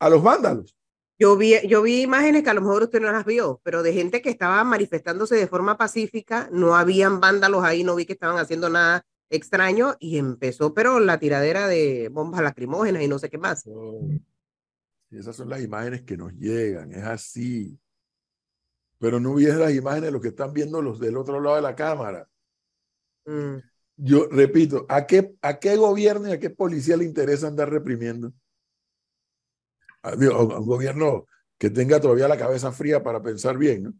[0.00, 0.76] a los vándalos.
[1.18, 3.92] Yo vi, yo vi imágenes que a lo mejor usted no las vio, pero de
[3.92, 8.38] gente que estaba manifestándose de forma pacífica, no habían vándalos ahí, no vi que estaban
[8.38, 13.38] haciendo nada extraño y empezó, pero la tiradera de bombas lacrimógenas y no sé qué
[13.38, 13.64] más.
[13.66, 14.08] Oh,
[15.12, 17.78] esas son las imágenes que nos llegan, es así.
[18.98, 21.62] Pero no vi las imágenes de lo que están viendo los del otro lado de
[21.62, 22.28] la cámara.
[23.26, 23.56] Mm.
[23.96, 28.32] Yo repito, ¿a qué, ¿a qué gobierno y a qué policía le interesa andar reprimiendo?
[30.02, 31.26] a, un gobierno
[31.58, 33.94] que tenga todavía la cabeza fría para pensar bien, ¿no?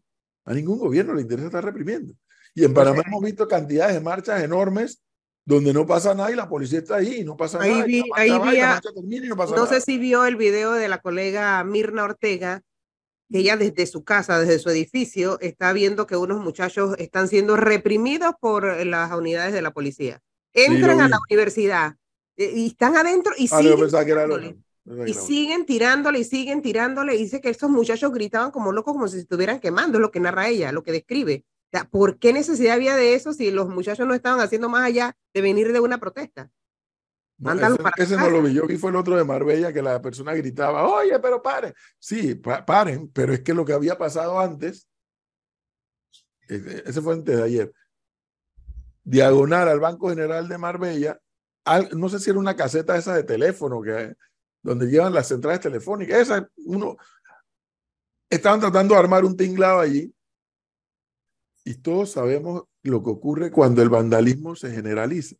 [0.45, 2.13] A ningún gobierno le interesa estar reprimiendo.
[2.53, 5.01] Y en Panamá hemos visto cantidades de marchas enormes
[5.45, 7.83] donde no pasa nada y la policía está ahí y no pasa nada.
[7.83, 12.61] ahí no, sé si vio el video de la colega Mirna Ortega,
[13.29, 17.57] que ella desde su casa, desde su edificio, está viendo que unos muchachos están siendo
[17.57, 20.21] reprimidos por las unidades de la policía.
[20.53, 21.95] Entran a la universidad
[22.37, 23.79] eh, y están adentro y ah, siguen
[25.05, 27.15] y siguen tirándole y siguen tirándole.
[27.15, 30.11] Y dice que estos muchachos gritaban como locos, como si se estuvieran quemando, es lo
[30.11, 31.45] que narra ella, lo que describe.
[31.89, 35.41] ¿Por qué necesidad había de eso si los muchachos no estaban haciendo más allá de
[35.41, 36.51] venir de una protesta?
[37.37, 38.53] Mándalo para ese no lo vi.
[38.53, 41.73] Yo vi fue el otro de Marbella que la persona gritaba, oye, pero paren.
[41.99, 44.87] Sí, paren, pero es que lo que había pasado antes,
[46.47, 47.73] ese fue antes de ayer,
[49.03, 51.19] diagonal al Banco General de Marbella,
[51.93, 54.15] no sé si era una caseta esa de teléfono que
[54.61, 56.19] donde llevan las centrales telefónicas.
[56.19, 56.97] Esa, uno,
[58.29, 60.13] estaban tratando de armar un tinglado allí.
[61.63, 65.35] Y todos sabemos lo que ocurre cuando el vandalismo se generaliza.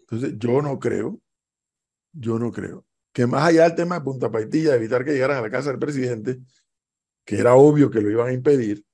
[0.00, 1.20] Entonces, yo no creo,
[2.12, 2.88] yo no creo
[3.18, 5.70] que más allá del tema de Punta Paitilla, de evitar que llegaran a la casa
[5.70, 6.38] del presidente,
[7.24, 8.84] que era obvio que lo iban a impedir,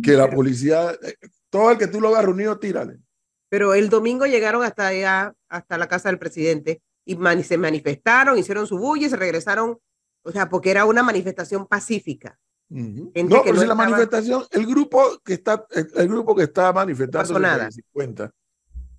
[0.00, 1.16] que la policía, eh,
[1.50, 3.00] todo el que tú lo hagas reunido, tírale.
[3.48, 8.66] Pero el domingo llegaron hasta allá, hasta la casa del presidente, y se manifestaron, hicieron
[8.68, 9.78] su bulla y se regresaron,
[10.22, 12.38] o sea, porque era una manifestación pacífica.
[12.68, 17.70] No, pero si la manifestación, el grupo que está, el, grupo que está manifestando nada.
[17.70, 18.32] 50,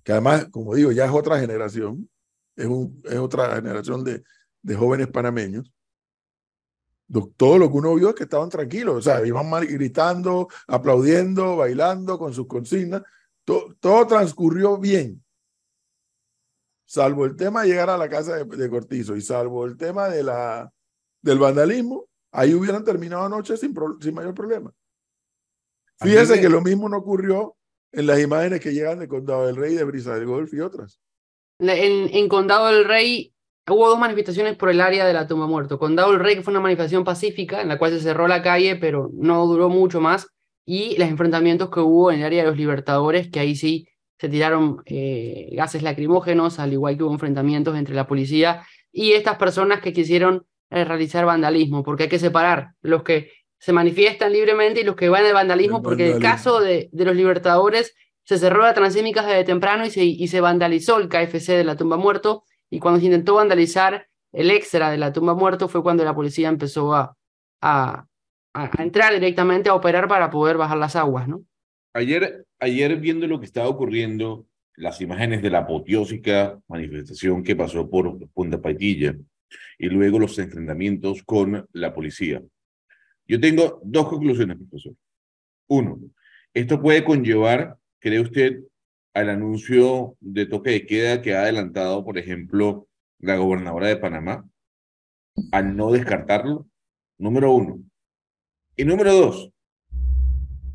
[0.02, 2.08] que además, como digo, ya es otra generación,
[2.56, 4.22] es, un, es otra generación de,
[4.62, 5.70] de jóvenes panameños.
[7.36, 12.18] Todo lo que uno vio es que estaban tranquilos, o sea, iban gritando, aplaudiendo, bailando
[12.18, 13.02] con sus consignas.
[13.44, 15.22] todo transcurrió bien
[16.88, 20.22] salvo el tema de llegar a la casa de, Cortizo y salvo el tema de
[20.22, 20.72] la,
[21.20, 24.72] del vandalismo, ahí hubieran terminado anoche sin, sin mayor problema.
[26.00, 27.56] Fíjese que lo mismo no ocurrió
[27.92, 31.00] en las imágenes que llegan de Condado del Rey, de Brisa del Golf y otras.
[31.58, 33.34] En, en Condado del Rey
[33.68, 35.78] hubo dos manifestaciones por el área de la tumba muerto.
[35.78, 38.76] Condado del Rey, que fue una manifestación pacífica en la cual se cerró la calle,
[38.76, 40.28] pero no duró mucho más.
[40.64, 43.88] Y los enfrentamientos que hubo en el área de los Libertadores, que ahí sí
[44.20, 49.36] se tiraron eh, gases lacrimógenos, al igual que hubo enfrentamientos entre la policía y estas
[49.36, 54.80] personas que quisieron eh, realizar vandalismo, porque hay que separar los que se manifiestan libremente
[54.80, 58.38] y los que van al vandalismo, porque en el caso de, de, los libertadores se
[58.38, 61.96] cerró la transímica desde temprano y se, y se vandalizó el KFC de la tumba
[61.96, 66.14] muerto, y cuando se intentó vandalizar el extra de la tumba muerto fue cuando la
[66.14, 67.16] policía empezó a,
[67.62, 68.06] a,
[68.52, 71.42] a entrar directamente a operar para poder bajar las aguas, ¿no?
[71.94, 77.88] Ayer, ayer viendo lo que estaba ocurriendo, las imágenes de la apoteósica manifestación que pasó
[77.88, 79.16] por Punta Paitilla
[79.78, 82.42] y luego los enfrentamientos con la policía.
[83.26, 84.94] Yo tengo dos conclusiones, profesor.
[85.68, 86.00] Uno,
[86.54, 88.60] esto puede conllevar, ¿cree usted,
[89.14, 94.48] al anuncio de toque de queda que ha adelantado, por ejemplo, la gobernadora de Panamá,
[95.52, 96.66] al no descartarlo?
[97.18, 97.82] Número uno.
[98.76, 99.52] Y número dos,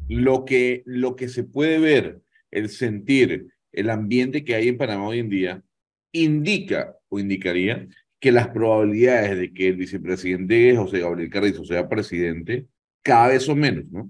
[0.07, 5.07] lo que, lo que se puede ver, el sentir, el ambiente que hay en Panamá
[5.07, 5.63] hoy en día,
[6.11, 7.87] indica o indicaría
[8.23, 12.65] que las probabilidades de que el vicepresidente José Gabriel Carrizo sea presidente
[13.01, 14.09] cada vez son menos, ¿no?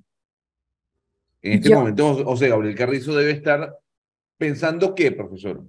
[1.41, 3.76] En este momento, José Gabriel Carrizo debe estar
[4.38, 5.63] ¿Pensando qué, profesor?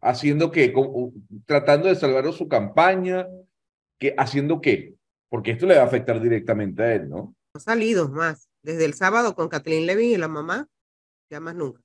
[0.00, 0.72] ¿Haciendo qué?
[0.72, 1.12] ¿Cómo-
[1.44, 3.26] ¿Tratando de salvar su campaña?
[3.98, 4.14] ¿Qué?
[4.16, 4.94] ¿Haciendo qué?
[5.28, 7.16] Porque esto le va a afectar directamente a él, ¿no?
[7.16, 8.48] No ha salido más.
[8.62, 10.68] Desde el sábado con Kathleen Levin y la mamá,
[11.30, 11.80] ya más nunca.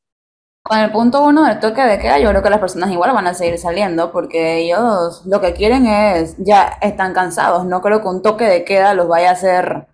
[0.68, 3.28] Con el punto uno del toque de queda, yo creo que las personas igual van
[3.28, 7.66] a seguir saliendo porque ellos lo que quieren es, ya están cansados.
[7.66, 9.86] No creo que un toque de queda los vaya a hacer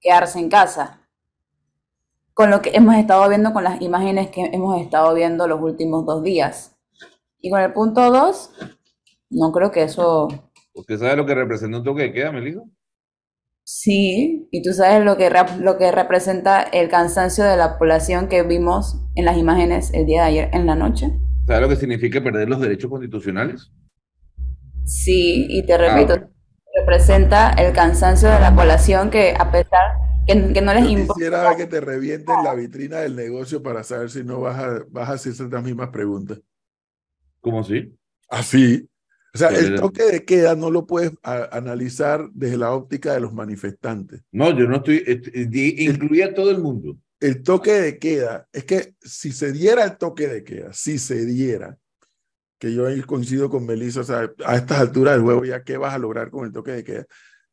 [0.00, 0.98] quedarse en casa.
[2.34, 6.04] Con lo que hemos estado viendo, con las imágenes que hemos estado viendo los últimos
[6.04, 6.76] dos días.
[7.40, 8.50] Y con el punto dos,
[9.30, 10.26] no creo que eso
[10.76, 12.60] ¿Usted sabe lo que representa un toque de queda, Melissa?
[13.68, 18.44] Sí, y tú sabes lo que, lo que representa el cansancio de la población que
[18.44, 21.10] vimos en las imágenes el día de ayer en la noche.
[21.48, 23.72] ¿Sabe lo que significa perder los derechos constitucionales?
[24.84, 26.14] Sí, y te repito,
[26.78, 31.14] representa el cansancio de la población que a pesar que, que no les Yo importa.
[31.14, 35.08] quisiera que te revienten la vitrina del negocio para saber si no vas a, vas
[35.08, 36.40] a hacer esas mismas preguntas.
[37.40, 37.96] ¿Cómo así?
[38.28, 38.88] Así.
[39.36, 43.20] O sea, el Pero- toque de queda no lo puedes analizar desde la óptica de
[43.20, 44.22] los manifestantes.
[44.32, 46.96] No, yo no estoy, est- di- incluía a todo el mundo.
[47.20, 51.24] El toque de queda, es que si se diera el toque de queda, si se
[51.24, 51.78] diera,
[52.58, 55.76] que yo ahí coincido con Melissa, o sea, a estas alturas del juego ya qué
[55.76, 57.06] vas a lograr con el toque de queda.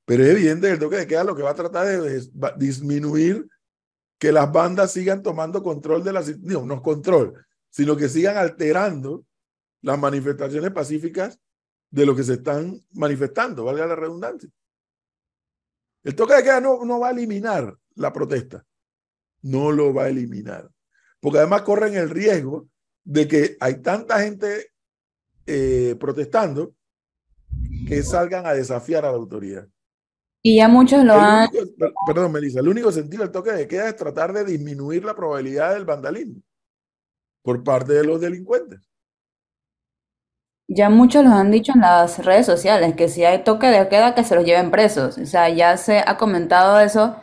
[0.06, 3.48] Pero es evidente que el toque de queda lo que va a tratar es disminuir
[4.20, 7.34] que las bandas sigan tomando control de la sit- no, no control,
[7.70, 9.26] sino que sigan alterando
[9.82, 11.40] las manifestaciones pacíficas
[11.94, 14.50] de lo que se están manifestando, valga la redundancia.
[16.04, 18.66] El toque de queda no, no va a eliminar la protesta,
[19.44, 20.72] no lo va a eliminar,
[21.20, 22.68] porque además corren el riesgo
[23.04, 24.72] de que hay tanta gente
[25.46, 26.74] eh, protestando
[27.88, 29.68] que salgan a desafiar a la autoridad.
[30.42, 33.68] Y ya muchos lo El han, único- perdón, Melissa, el único sentido del toque de
[33.68, 36.42] queda es tratar de disminuir la probabilidad del vandalismo
[37.44, 38.80] por parte de los delincuentes.
[40.74, 44.16] Ya muchos los han dicho en las redes sociales, que si hay toque de queda,
[44.16, 45.18] que se los lleven presos.
[45.18, 47.16] O sea, ya se ha comentado eso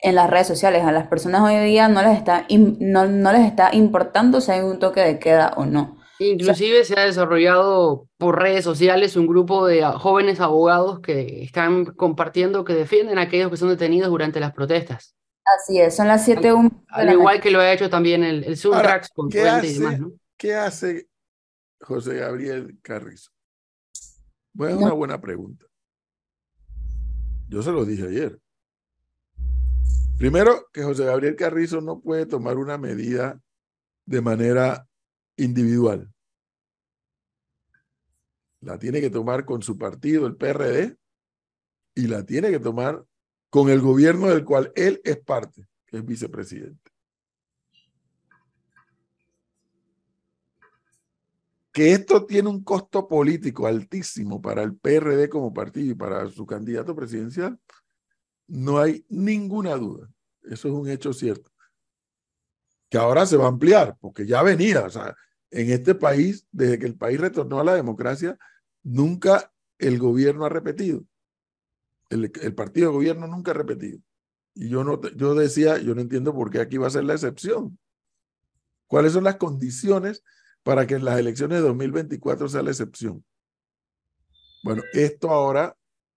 [0.00, 0.84] en las redes sociales.
[0.84, 4.60] A las personas hoy día no les está, no, no les está importando si hay
[4.60, 5.96] un toque de queda o no.
[6.18, 12.64] Inclusive se ha desarrollado por redes sociales un grupo de jóvenes abogados que están compartiendo
[12.64, 15.14] que defienden a aquellos que son detenidos durante las protestas.
[15.44, 18.24] Así es, son las 7 un de Al la igual que lo ha hecho también
[18.24, 18.58] el, el
[19.14, 19.72] con ¿qué Puente y hace?
[19.78, 20.12] demás, ¿no?
[20.36, 21.06] ¿Qué hace
[21.86, 23.30] José Gabriel Carrizo?
[24.52, 25.66] Bueno, es una buena pregunta.
[27.48, 28.40] Yo se lo dije ayer.
[30.18, 33.40] Primero, que José Gabriel Carrizo no puede tomar una medida
[34.04, 34.88] de manera
[35.36, 36.12] individual.
[38.60, 40.96] La tiene que tomar con su partido, el PRD,
[41.94, 43.04] y la tiene que tomar
[43.48, 46.85] con el gobierno del cual él es parte, que es vicepresidente.
[51.76, 56.46] Que esto tiene un costo político altísimo para el PRD como partido y para su
[56.46, 57.60] candidato presidencial,
[58.46, 60.10] no hay ninguna duda.
[60.44, 61.50] Eso es un hecho cierto.
[62.88, 64.86] Que ahora se va a ampliar, porque ya venía.
[64.86, 65.14] O sea,
[65.50, 68.38] en este país, desde que el país retornó a la democracia,
[68.82, 71.04] nunca el gobierno ha repetido.
[72.08, 73.98] El, el partido de gobierno nunca ha repetido.
[74.54, 77.12] Y yo, no, yo decía, yo no entiendo por qué aquí va a ser la
[77.12, 77.78] excepción.
[78.86, 80.22] ¿Cuáles son las condiciones
[80.66, 83.24] para que en las elecciones de 2024 sea la excepción?
[84.64, 85.76] Bueno, esto ahora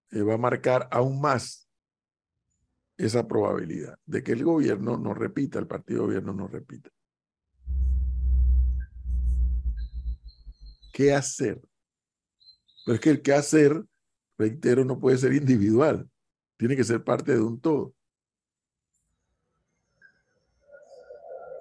[0.09, 1.69] eh, va a marcar aún más
[2.97, 6.89] esa probabilidad de que el gobierno no repita, el partido de gobierno no repita.
[10.93, 11.61] ¿Qué hacer?
[12.87, 13.85] Pero es que el qué hacer,
[14.35, 16.09] reitero, no puede ser individual,
[16.57, 17.93] tiene que ser parte de un todo.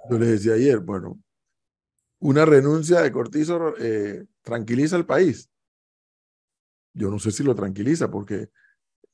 [0.09, 1.21] Yo les decía ayer, bueno,
[2.21, 5.51] una renuncia de Cortizo eh, tranquiliza al país.
[6.95, 8.51] Yo no sé si lo tranquiliza porque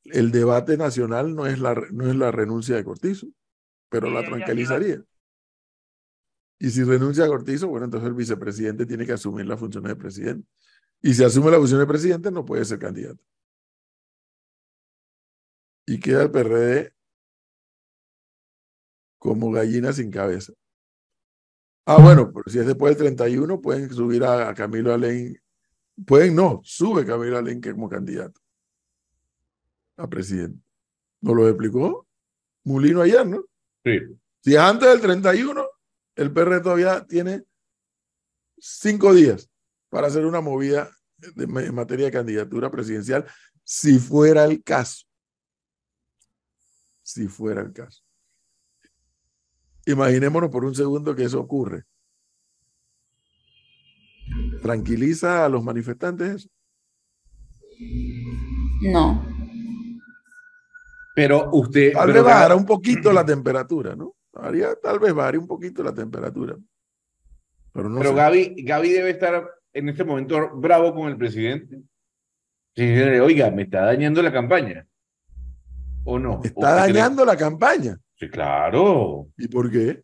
[0.04, 3.28] el debate nacional no es la, no es la renuncia de Cortizo,
[3.88, 5.02] pero la tranquilizaría.
[6.58, 9.96] Y si renuncia a Cortizo, bueno, entonces el vicepresidente tiene que asumir la función de
[9.96, 10.48] presidente.
[11.02, 13.22] Y si asume la función de presidente, no puede ser candidato.
[15.86, 16.94] Y queda el PRD
[19.18, 20.54] como gallina sin cabeza.
[21.86, 25.38] Ah, bueno, pero si es después del 31, pueden subir a, a Camilo Alén.
[26.06, 28.40] Pueden no, sube Camilo Alén que como candidato
[29.96, 30.58] a presidente.
[31.20, 32.06] ¿Nos lo explicó
[32.64, 33.44] Mulino ayer, no?
[33.84, 33.98] Sí.
[34.40, 35.66] Si es antes del 31,
[36.16, 37.44] el PR todavía tiene
[38.58, 39.48] cinco días
[39.88, 43.26] para hacer una movida de- en materia de candidatura presidencial,
[43.62, 45.04] si fuera el caso.
[47.02, 48.02] Si fuera el caso.
[49.86, 51.84] Imaginémonos por un segundo que eso ocurre.
[54.62, 56.48] tranquiliza a los manifestantes?
[58.82, 59.26] No.
[61.14, 61.92] Pero usted.
[61.92, 64.14] Tal pero vez bajará un poquito la temperatura, ¿no?
[64.32, 66.56] Haría, tal vez bajaría un poquito la temperatura.
[67.72, 68.16] Pero no Pero sé.
[68.16, 71.82] Gaby, Gaby debe estar en este momento bravo con el presidente.
[72.74, 72.82] Sí,
[73.20, 74.86] Oiga, me está dañando la campaña.
[76.04, 76.36] ¿O no?
[76.36, 77.98] ¿O Está cree- dañando la campaña.
[78.16, 79.28] Sí, claro.
[79.36, 80.02] ¿Y por qué?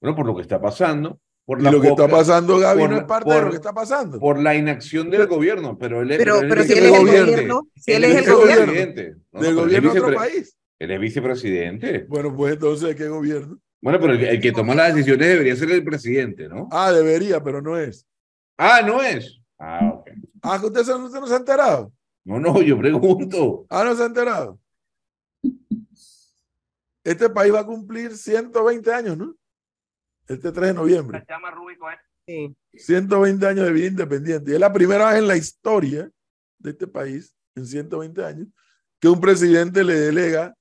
[0.00, 1.20] Bueno, por lo que está pasando.
[1.44, 3.72] Por Y lo que está pasando, Gaby, por no es parte de lo que está
[3.72, 4.18] pasando.
[4.18, 6.90] Por la inacción del gobierno, pero él, Pero, él pero es si él es el
[7.04, 7.32] vicepresidente.
[7.32, 8.66] gobierno, si él Él es el el gobierno.
[8.66, 10.56] No, Del pero es gobierno de otro país.
[10.80, 12.04] Él es vicepresidente.
[12.08, 13.58] Bueno, pues entonces, ¿qué gobierno?
[13.80, 16.68] Bueno, pero el, que- el que toma las decisiones debería ser el presidente, ¿no?
[16.72, 18.04] Ah, debería, pero no es.
[18.58, 19.40] Ah, no es.
[19.58, 20.10] Ah, ok.
[20.42, 21.92] Ah, que usted, usted no se ha enterado.
[22.24, 23.66] No, no, yo pregunto.
[23.70, 24.58] Ah, no se ha enterado.
[27.06, 29.34] Este país va a cumplir 120 años, ¿no?
[30.26, 31.18] Este 3 de noviembre.
[32.26, 32.54] sí.
[32.74, 34.50] 120 años de vida independiente.
[34.50, 36.10] Y es la primera vez en la historia
[36.58, 38.48] de este país, en 120 años,
[39.00, 40.54] que un presidente le delega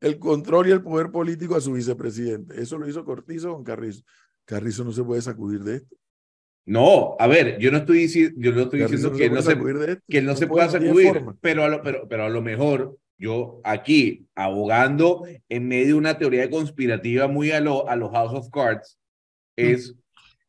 [0.00, 2.60] el control y el poder político a su vicepresidente.
[2.60, 4.02] Eso lo hizo Cortizo con Carrizo.
[4.44, 5.96] Carrizo no se puede sacudir de esto.
[6.66, 9.42] No, a ver, yo no estoy, dici- yo no estoy Carrizo diciendo que puede no
[9.42, 10.04] se, sacudir de esto.
[10.08, 12.98] que él no se puede, pueda sacudir, pero a, lo, pero, pero a lo mejor
[13.24, 18.34] yo aquí, abogando en medio de una teoría conspirativa muy a, lo, a los House
[18.34, 18.98] of Cards,
[19.56, 19.94] es...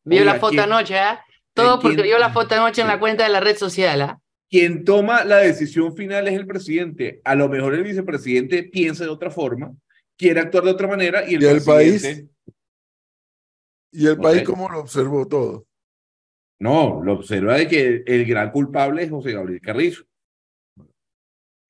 [0.04, 1.24] Vio la foto ¿quién- anoche, ¿ah?
[1.54, 4.20] Todo porque vio la foto anoche en la cuenta de la red social, ¿ah?
[4.48, 7.20] Quien toma la decisión final es el presidente.
[7.24, 9.72] A lo mejor el vicepresidente piensa de otra forma,
[10.16, 12.02] quiere actuar de otra manera y el, ¿Y el país?
[12.02, 12.32] presidente...
[13.92, 14.42] Y el país.
[14.44, 15.66] ¿cómo lo observó todo?
[16.60, 20.04] No, lo observa de que el gran culpable es José Gabriel Carrizo.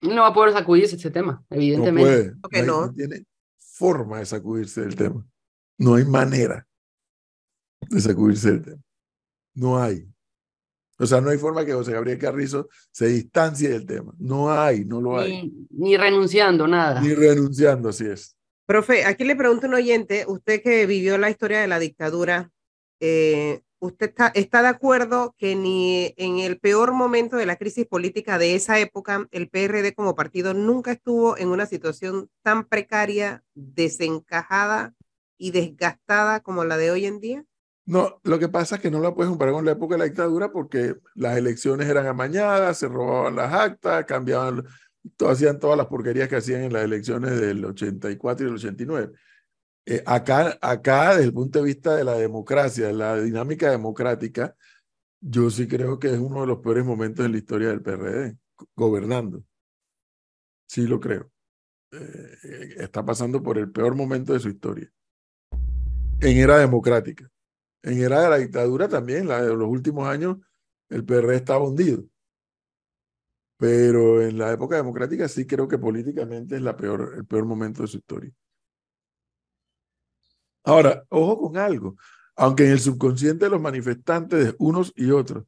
[0.03, 2.11] No va a poder sacudirse ese tema, No evidentemente.
[2.11, 2.37] puede.
[2.37, 2.93] ¿Por qué hay- no?
[2.93, 3.25] tiene
[3.59, 5.27] forma de sacudirse del tema.
[5.79, 6.67] No hay manera
[7.89, 8.83] de sacudirse del tema.
[9.55, 10.09] No hay.
[10.99, 14.15] O sea, no hay forma que José Gabriel Carrizo se distancie del tema.
[14.19, 15.43] No hay, no lo hay.
[15.43, 17.01] Ni, ni renunciando, nada.
[17.03, 18.35] Ni renunciando, así es.
[18.67, 22.51] Profe, aquí le pregunto a un oyente, usted que vivió la historia de la dictadura,
[23.01, 28.39] eh, ¿usted está, de acuerdo que ni en el peor momento de la crisis política
[28.39, 34.95] de esa época, el PRD como partido nunca estuvo en una situación tan precaria, desencajada
[35.39, 37.45] y desgastada como la de hoy en día?
[37.85, 40.05] No, lo que pasa es que no la puedes comparar con la época de la
[40.07, 44.65] dictadura porque las elecciones eran amañadas, se robaban las actas, cambiaban,
[45.29, 49.13] hacían todas las porquerías que hacían en las elecciones del 84 y del 89.
[49.89, 54.57] Eh, acá, acá, desde el punto de vista de la democracia, de la dinámica democrática,
[55.21, 58.37] yo sí creo que es uno de los peores momentos en la historia del PRD,
[58.57, 59.45] go- gobernando.
[60.69, 61.31] Sí lo creo.
[61.93, 64.93] Eh, está pasando por el peor momento de su historia.
[66.21, 67.31] En era democrática.
[67.83, 70.39] En era de la dictadura también, la de los últimos años,
[70.89, 72.05] el PRD estaba hundido.
[73.59, 77.83] Pero en la época democrática sí creo que políticamente es la peor, el peor momento
[77.83, 78.33] de su historia.
[80.67, 81.97] Ahora, ojo con algo.
[82.35, 85.45] Aunque en el subconsciente de los manifestantes, unos y otros,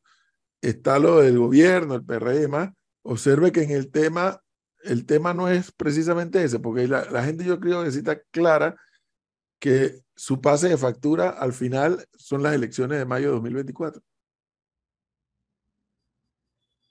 [0.62, 2.04] está lo del gobierno, el
[2.36, 2.70] y demás,
[3.02, 4.40] observe que en el tema,
[4.84, 8.20] el tema no es precisamente ese, porque la, la gente yo creo que sí está
[8.30, 8.76] clara
[9.58, 14.00] que su pase de factura al final son las elecciones de mayo de 2024.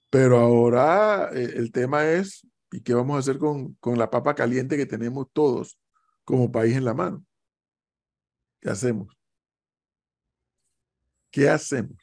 [0.09, 4.35] Pero ahora eh, el tema es, ¿y qué vamos a hacer con, con la papa
[4.35, 5.79] caliente que tenemos todos
[6.25, 7.26] como país en la mano?
[8.67, 9.17] ¿Qué hacemos?
[11.31, 11.95] ¿Qué hacemos?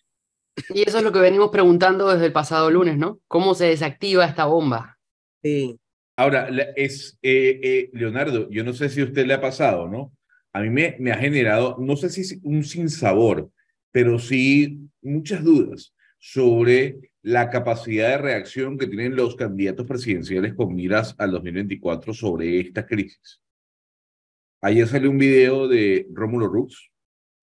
[0.71, 3.21] Y eso es lo que venimos preguntando desde el pasado lunes, ¿no?
[3.29, 4.97] ¿Cómo se desactiva esta bomba?
[5.43, 5.79] Sí.
[6.17, 10.11] Ahora, es, eh, eh, Leonardo, yo no sé si a usted le ha pasado, ¿no?
[10.55, 13.51] A mí me, me ha generado, no sé si es un sinsabor,
[13.93, 20.75] pero sí muchas dudas sobre la capacidad de reacción que tienen los candidatos presidenciales con
[20.75, 23.44] miras al 2024 sobre esta crisis.
[24.67, 26.91] Ayer salió un video de Rómulo Rux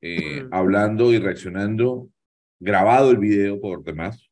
[0.01, 2.09] eh, hablando y reaccionando,
[2.59, 4.31] grabado el video por demás.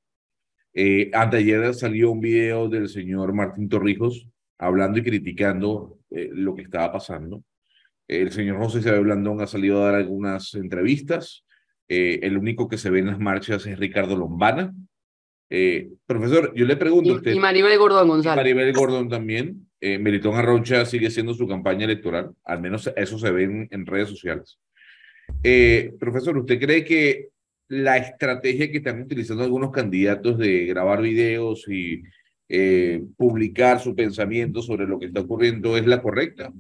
[0.73, 4.27] Eh, anteayer salió un video del señor Martín Torrijos
[4.57, 7.43] hablando y criticando eh, lo que estaba pasando.
[8.07, 11.45] El señor José Isabel Blandón ha salido a dar algunas entrevistas.
[11.87, 14.73] Eh, el único que se ve en las marchas es Ricardo Lombana.
[15.51, 18.37] Eh, profesor, yo le pregunto a usted, Y, y Maribel Gordón y González.
[18.37, 23.32] Maribel Gordon también, eh, Melitón Arrocha sigue haciendo su campaña electoral, al menos eso se
[23.32, 24.59] ve en, redes sociales.
[25.41, 27.30] Eh, profesor, ¿usted cree que
[27.69, 32.03] la estrategia que están utilizando algunos candidatos de grabar videos y
[32.49, 36.51] eh, publicar su pensamiento sobre lo que está ocurriendo es la correcta?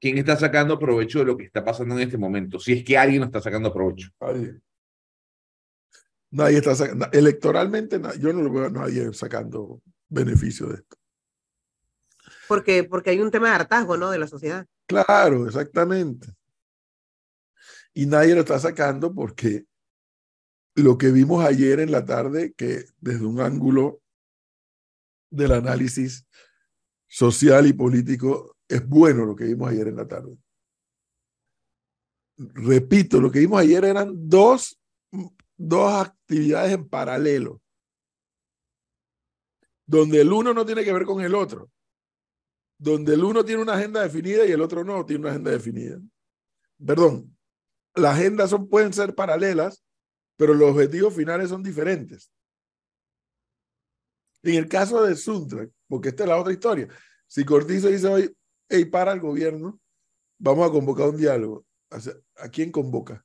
[0.00, 2.60] ¿Quién está sacando provecho de lo que está pasando en este momento?
[2.60, 4.10] Si es que alguien no está sacando provecho.
[4.20, 4.60] Nadie.
[6.30, 10.96] Nadie está sacando, electoralmente, yo no lo veo a nadie sacando beneficio de esto.
[12.48, 14.10] Porque, porque hay un tema de hartazgo, ¿no?
[14.10, 14.66] De la sociedad.
[14.86, 16.28] Claro, exactamente.
[17.94, 19.66] Y nadie lo está sacando porque
[20.74, 24.02] lo que vimos ayer en la tarde, que desde un ángulo
[25.30, 26.26] del análisis
[27.08, 30.36] social y político, es bueno lo que vimos ayer en la tarde.
[32.36, 34.76] Repito, lo que vimos ayer eran dos,
[35.56, 37.62] dos actividades en paralelo,
[39.86, 41.70] donde el uno no tiene que ver con el otro
[42.84, 45.98] donde el uno tiene una agenda definida y el otro no tiene una agenda definida.
[46.84, 47.34] Perdón,
[47.94, 49.82] las agendas son, pueden ser paralelas,
[50.36, 52.30] pero los objetivos finales son diferentes.
[54.42, 56.88] En el caso de Suntrack, porque esta es la otra historia,
[57.26, 58.36] si Cortizo dice hoy,
[58.68, 59.80] hey, para el gobierno,
[60.38, 61.64] vamos a convocar un diálogo.
[62.36, 63.24] ¿A quién convoca?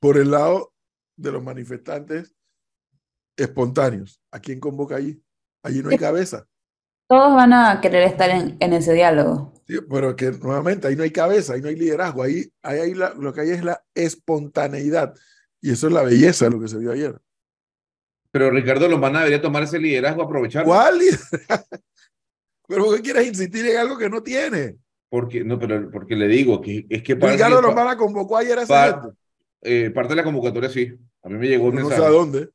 [0.00, 0.74] Por el lado
[1.16, 2.36] de los manifestantes
[3.38, 5.24] espontáneos, ¿a quién convoca allí?
[5.62, 6.46] Allí no hay cabeza.
[7.08, 9.52] Todos van a querer estar en, en ese diálogo.
[9.66, 12.94] Sí, pero que nuevamente ahí no hay cabeza, ahí no hay liderazgo, ahí, ahí, ahí
[12.94, 15.14] la- lo que hay es la espontaneidad.
[15.60, 17.18] Y eso es la belleza de lo que se vio ayer.
[18.30, 20.68] Pero Ricardo Lombana debería tomar ese liderazgo, aprovecharlo.
[20.70, 21.28] ¿Cuál liderazgo?
[22.68, 24.76] ¿Pero por qué quieres insistir en algo que no tiene?
[25.08, 29.08] Porque, no, pero porque le digo que es que Ricardo Lombana convocó ayer a gente.
[29.62, 30.94] eh, parte de la convocatoria sí.
[31.22, 32.06] A mí me llegó un No sé mensaje.
[32.06, 32.50] a dónde.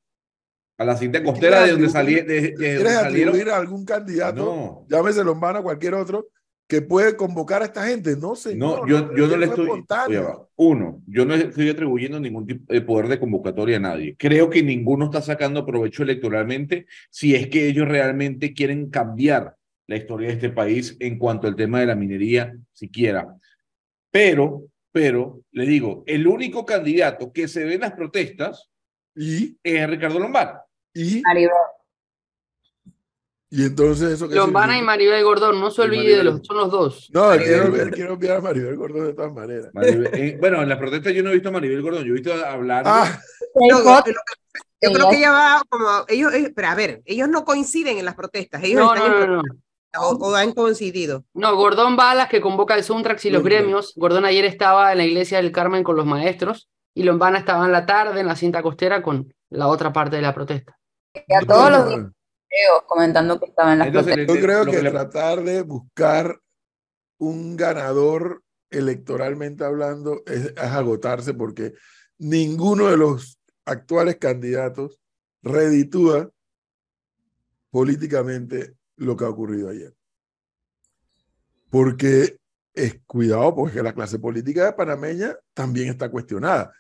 [0.84, 3.30] A la cinta ¿Quieres costera de donde salí, de, de ¿Quieres salieron.
[3.30, 6.28] atribuir a algún candidato, No, llámese Lombana o cualquier otro,
[6.68, 8.18] que puede convocar a esta gente?
[8.18, 8.82] No, señor.
[8.82, 9.70] no, yo, yo no le estoy.
[9.70, 10.22] Oye,
[10.58, 14.16] uno, yo no estoy atribuyendo ningún tipo de poder de convocatoria a nadie.
[14.18, 19.56] Creo que ninguno está sacando provecho electoralmente si es que ellos realmente quieren cambiar
[19.88, 23.36] la historia de este país en cuanto al tema de la minería, siquiera.
[24.12, 28.70] Pero, pero, le digo, el único candidato que se ve en las protestas
[29.16, 30.63] Y, es Ricardo Lombana.
[30.94, 31.52] Y, Maribel.
[33.50, 36.72] y entonces eso que Lombana y Maribel Gordón, no se olvide de los, son los
[36.72, 37.10] dos.
[37.14, 37.42] No, él
[37.92, 39.72] quiere enviar a Maribel Gordón de todas maneras.
[39.74, 42.20] Maribel- eh, bueno, en las protestas yo no he visto a Maribel Gordón, yo he
[42.20, 42.84] visto hablar.
[42.88, 43.20] Ah,
[43.70, 48.06] yo creo que ella va como ellos, eh, pero a ver, ellos no coinciden en
[48.06, 49.62] las protestas, ellos No, están no, no, protestas,
[50.00, 51.24] o, o han coincidido.
[51.34, 53.94] No, Gordón va a las que convoca el Suntrax y los gremios.
[53.96, 57.72] Gordón ayer estaba en la iglesia del Carmen con los maestros y Lombana estaba en
[57.72, 60.78] la tarde en la cinta costera con la otra parte de la protesta.
[61.16, 65.44] A todos los videos comentando que estaban en las Entonces, Yo creo que le- tratar
[65.44, 66.40] de buscar
[67.18, 71.74] un ganador electoralmente hablando es, es agotarse porque
[72.18, 75.00] ninguno de los actuales candidatos
[75.42, 76.30] reditúa
[77.70, 79.94] políticamente lo que ha ocurrido ayer.
[81.70, 82.38] Porque
[82.74, 86.74] es cuidado, porque la clase política de panameña también está cuestionada.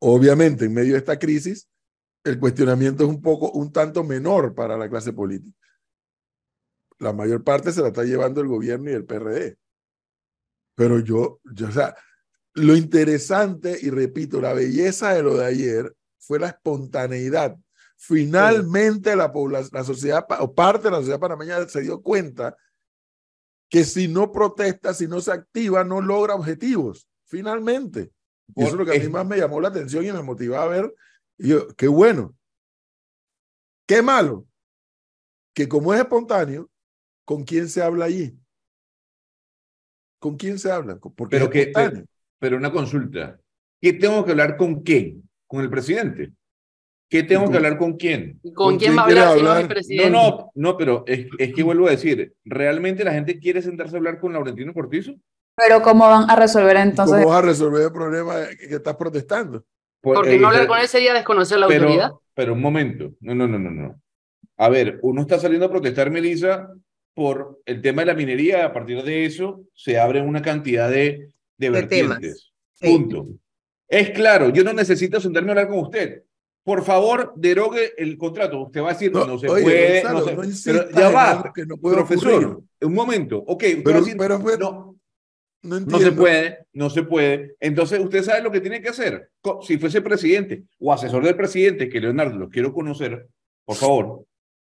[0.00, 1.68] Obviamente, en medio de esta crisis,
[2.28, 5.58] el cuestionamiento es un poco, un tanto menor para la clase política
[6.98, 9.56] la mayor parte se la está llevando el gobierno y el PRD.
[10.74, 11.96] Pero yo, yo, o sea,
[12.54, 17.56] lo interesante, y repito, la belleza de lo de ayer fue la espontaneidad.
[17.96, 22.56] Finalmente la población, la sociedad, o parte de la sociedad panameña se dio cuenta
[23.68, 27.08] que si no protesta, si no se activa, no logra objetivos.
[27.24, 28.12] Finalmente.
[28.56, 30.64] Y eso es lo que a mí más me llamó la atención y me motivaba
[30.64, 30.94] a ver.
[31.38, 32.34] Y yo, qué bueno.
[33.86, 34.46] Qué malo.
[35.54, 36.70] Que como es espontáneo,
[37.24, 38.38] ¿con quién se habla allí?
[40.20, 40.98] ¿Con quién se habla?
[40.98, 42.04] Porque Pero es que- espontáneo.
[42.40, 43.38] Pero una consulta.
[43.80, 45.28] ¿Qué tengo que hablar con quién?
[45.46, 46.32] ¿Con el presidente?
[47.10, 48.38] ¿Qué tengo que hablar con quién?
[48.42, 50.10] ¿Y con, ¿Con quién quién va a hablar si no es el presidente?
[50.10, 53.94] No, no, no, pero es, es que vuelvo a decir, ¿realmente la gente quiere sentarse
[53.94, 55.14] a hablar con Laurentino Cortizo?
[55.56, 57.16] Pero ¿cómo van a resolver entonces?
[57.16, 59.64] ¿Cómo vas a resolver el problema que estás protestando?
[60.00, 62.08] Por- Porque eh, no hablar pero- con él sería desconocer la autoridad.
[62.10, 63.12] pero, pero un momento.
[63.20, 64.00] No, no, no, no, no.
[64.56, 66.68] A ver, uno está saliendo a protestar, Melissa,
[67.14, 68.64] por el tema de la minería.
[68.64, 72.18] A partir de eso se abren una cantidad de, de De temas.
[72.20, 72.52] vertientes.
[72.74, 72.86] Sí.
[72.88, 73.26] Punto.
[73.88, 76.22] Es claro, yo no necesito sentarme a hablar con usted.
[76.62, 78.60] Por favor, derogue el contrato.
[78.60, 80.02] Usted va a decir, no, No, se oye, puede.
[80.02, 82.34] Gonzalo, no se- no pero ya va, que no puede profesor.
[82.44, 82.56] ocurrir.
[82.82, 83.38] Un momento.
[83.38, 84.87] Ok, usted va Pero, a decir, pero, pero, no,
[85.68, 87.56] no se puede, no se puede.
[87.60, 89.30] Entonces, usted sabe lo que tiene que hacer.
[89.62, 93.26] Si fuese presidente o asesor del presidente, que Leonardo lo quiero conocer,
[93.64, 94.24] por favor,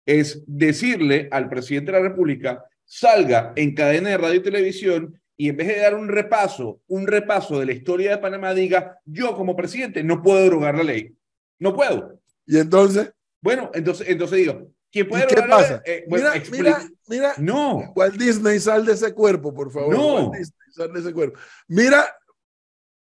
[0.06, 5.50] es decirle al presidente de la República, salga en cadena de radio y televisión y
[5.50, 9.36] en vez de dar un repaso, un repaso de la historia de Panamá, diga, yo
[9.36, 11.14] como presidente no puedo derogar la ley.
[11.60, 12.20] No puedo.
[12.46, 15.70] Y entonces, Bueno, entonces, entonces digo, ¿quién puede ¿y qué derogar la ley?
[15.70, 15.84] pasa?
[15.86, 19.94] Eh, bueno, mira, mira, mira, No, Walt Disney, sal de ese cuerpo, por favor.
[19.96, 20.32] No.
[20.78, 21.40] De ese cuerpo.
[21.68, 22.06] Mira,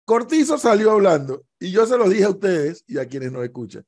[0.05, 3.85] Cortizo salió hablando y yo se lo dije a ustedes y a quienes nos escuchan.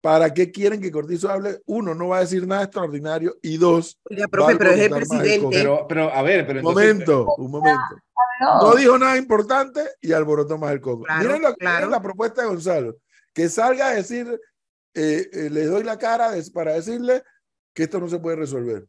[0.00, 1.60] ¿Para qué quieren que Cortizo hable?
[1.66, 3.36] Uno, no va a decir nada extraordinario.
[3.42, 5.48] Y dos, Oiga, profe, pero es el presidente.
[5.50, 6.94] Pero, pero, a ver, pero Un entonces.
[6.94, 7.96] momento, un momento.
[8.40, 8.62] No.
[8.62, 11.04] No dijo nada importante y alborotó más el coco.
[11.04, 11.76] Claro, miren, lo- claro.
[11.76, 12.96] miren la propuesta de Gonzalo.
[13.32, 14.28] Que salga a decir,
[14.94, 17.22] eh, eh, les doy la cara para decirle
[17.74, 18.86] que esto no se puede resolver.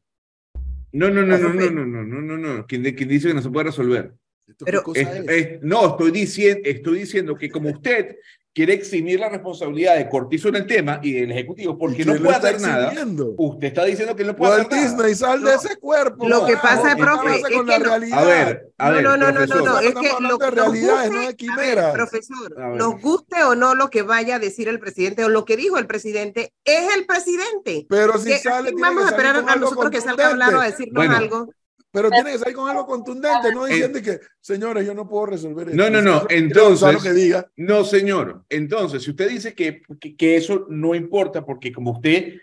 [0.91, 2.65] No, no, no, no, no, no, no, no, no, no.
[2.67, 4.13] ¿Quién, quién dice que no se puede resolver?
[4.47, 5.29] ¿Esto Pero- qué cosa Es- es?
[5.29, 8.15] es- no, estoy diciendo, estoy diciendo que como usted
[8.53, 12.15] quiere eximir la responsabilidad de Cortizo en el tema y del Ejecutivo, porque ¿Y no
[12.15, 12.91] puede hacer nada,
[13.37, 14.95] usted está diciendo que no puede Walt hacer nada.
[14.97, 15.57] Disney, sal de No.
[15.57, 16.27] ese cuerpo.
[16.27, 17.71] Lo que pasa, ¿qué profe, es que no-?
[18.15, 21.11] A ver, a ver, no, no, no, no, no, es que lo, de nos realidades,
[21.11, 21.93] no de quimeras.
[21.93, 25.55] profesor, nos guste o no lo que vaya a decir el presidente o lo que
[25.55, 27.85] dijo el presidente, es el presidente.
[27.87, 30.61] Pero si ¿Qué- sale, vamos que a esperar a nosotros que salga a hablar o
[30.61, 31.15] a decirnos Bueno.
[31.15, 31.49] algo.
[31.91, 35.69] Pero tiene que salir con algo contundente, no diciendo que, señores, yo no puedo resolver
[35.69, 35.77] esto.
[35.81, 38.43] No, no, no, entonces- Gonzalo que diga, No, señor.
[38.49, 42.35] Entonces, si usted dice que, que, que eso no importa, porque como usted,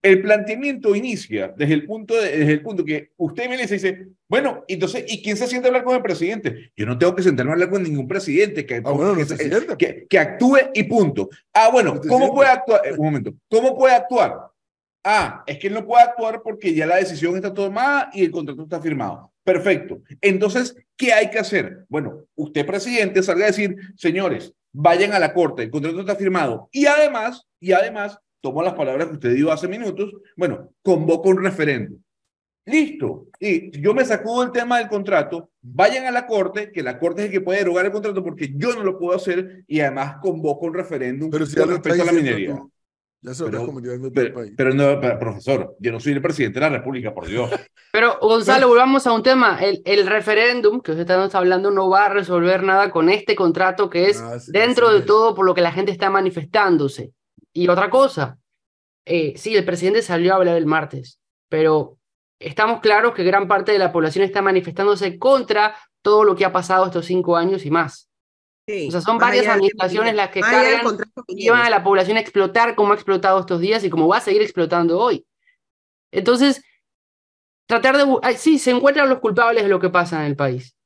[0.00, 3.74] el planteamiento inicia desde el punto, de- desde el punto que usted viene y se
[3.74, 6.70] dice, bueno, entonces, ¿y quién se siente a hablar con el presidente?
[6.76, 9.76] Yo no tengo que sentarme a hablar con ningún presidente que, ah, bueno, que, no
[9.76, 11.28] que, que actúe y punto.
[11.52, 12.80] Ah, bueno, ¿cómo puede actuar?
[12.84, 14.36] Eh, un momento, ¿cómo puede actuar?
[15.04, 18.30] Ah, es que él no puede actuar porque ya la decisión está tomada y el
[18.30, 19.32] contrato está firmado.
[19.44, 20.02] Perfecto.
[20.20, 21.86] Entonces, ¿qué hay que hacer?
[21.88, 26.68] Bueno, usted, presidente, salga a decir, señores, vayan a la corte, el contrato está firmado.
[26.72, 31.42] Y además, y además, tomo las palabras que usted dijo hace minutos, bueno, convoco un
[31.42, 31.98] referéndum.
[32.66, 33.28] Listo.
[33.40, 37.22] Y yo me sacudo el tema del contrato, vayan a la corte, que la corte
[37.22, 40.16] es el que puede derogar el contrato porque yo no lo puedo hacer y además
[40.20, 42.56] convoco un referéndum Pero si con respecto a la minería.
[42.56, 42.70] tú,
[43.20, 43.50] ya se lo
[44.12, 44.52] Pero- país.
[44.74, 47.50] no, pero, profesor, yo no soy el presidente de la República, por Dios.
[47.92, 49.58] Pero, Gonzalo, volvamos a un tema.
[49.60, 53.88] El, el referéndum que usted está, hablando no va a resolver nada con este contrato
[53.90, 55.06] que es Ah, sí, dentro de es.
[55.06, 57.12] todo por lo que la gente está manifestándose.
[57.52, 58.38] Y otra cosa,
[59.04, 61.96] eh, sí, el presidente salió a hablar el martes, pero
[62.38, 66.52] estamos claros que gran parte de la población está manifestándose contra todo lo que ha
[66.52, 68.07] pasado estos cinco años y más.
[68.68, 72.18] Sí, O sea, son más varias administraciones las que del cargan llevan a la población
[72.18, 75.26] a explotar como ha explotado estos días y como va a seguir explotando hoy.
[76.12, 76.62] Entonces,
[77.66, 78.04] tratar de...
[78.22, 80.76] ay, Sí, se encuentran los culpables de lo que pasa en el país,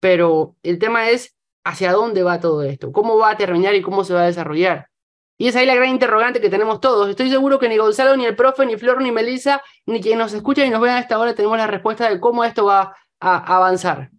[0.00, 4.04] pero el tema es hacia dónde va todo esto, cómo va a terminar y cómo
[4.04, 4.90] se va a desarrollar.
[5.38, 7.08] Y es ahí la gran interrogante que tenemos todos.
[7.08, 10.34] Estoy seguro que ni Gonzalo, ni el profe, ni Flor, ni Melissa, ni quien nos
[10.34, 13.56] escucha y nos vea a esta hora tenemos la respuesta de cómo esto va a
[13.56, 14.10] avanzar.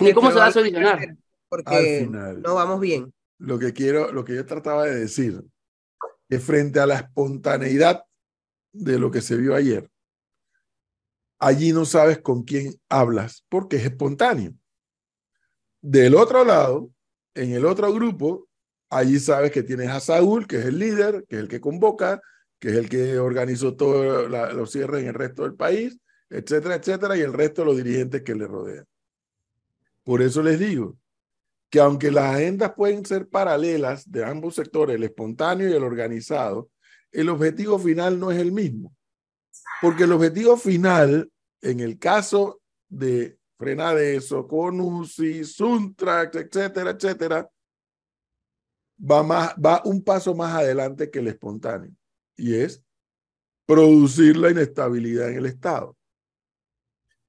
[0.00, 1.16] Ni cómo se va a solucionar.
[1.48, 2.42] Porque final.
[2.42, 3.12] no vamos bien.
[3.38, 5.42] lo que quiero, lo que yo trataba de decir,
[6.28, 8.04] que frente a la espontaneidad
[8.72, 9.88] de lo que se vio ayer,
[11.38, 14.52] allí no sabes con quién hablas porque es espontáneo.
[15.80, 16.90] Del otro lado,
[17.34, 18.48] en el otro grupo,
[18.90, 22.20] allí sabes que tienes a Saúl, que es el líder, que es el que convoca,
[22.58, 25.98] que es el que organizó todos los cierres en el resto del país,
[26.30, 28.86] etcétera, etcétera, y el resto de los dirigentes que le rodean.
[30.02, 30.96] Por eso les digo,
[31.70, 36.70] que aunque las agendas pueden ser paralelas de ambos sectores, el espontáneo y el organizado,
[37.12, 38.94] el objetivo final no es el mismo.
[39.80, 47.50] Porque el objetivo final, en el caso de Frenadeso, Conusi, Suntrax, etcétera, etcétera,
[48.98, 51.92] va, más, va un paso más adelante que el espontáneo.
[52.36, 52.82] Y es
[53.66, 55.96] producir la inestabilidad en el Estado.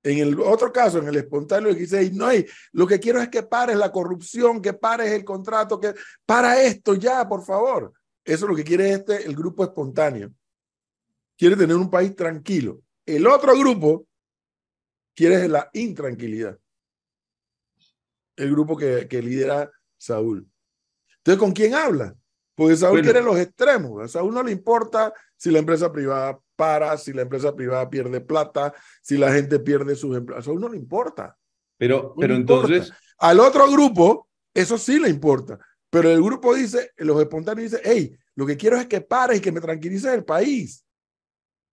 [0.07, 3.43] En el otro caso, en el espontáneo, dice, no hay, lo que quiero es que
[3.43, 5.93] pares la corrupción, que pares el contrato, que
[6.25, 7.91] para esto ya, por favor.
[8.23, 10.31] Eso es lo que quiere este, el grupo espontáneo.
[11.37, 12.81] Quiere tener un país tranquilo.
[13.05, 14.07] El otro grupo
[15.13, 16.57] quiere la intranquilidad.
[18.37, 20.49] El grupo que, que lidera Saúl.
[21.17, 22.15] Entonces, ¿con quién habla?
[22.55, 23.11] Porque Saúl Bueno.
[23.11, 24.01] quiere los extremos.
[24.01, 28.19] A Saúl no le importa si la empresa privada para, si la empresa privada pierde
[28.19, 30.41] plata, si la gente pierde sus empleos.
[30.41, 31.37] A Saúl no le importa.
[31.77, 32.73] Pero, No pero le importa.
[32.73, 35.57] entonces, Al otro grupo, eso sí le importa.
[35.89, 39.41] Pero el grupo dice, los espontáneos dicen, hey, lo que quiero es que pares y
[39.41, 40.83] que me tranquilices el país.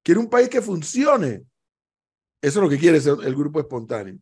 [0.05, 1.43] Quiero un país que funcione.
[2.41, 4.19] Eso es lo que quiere el grupo espontáneo.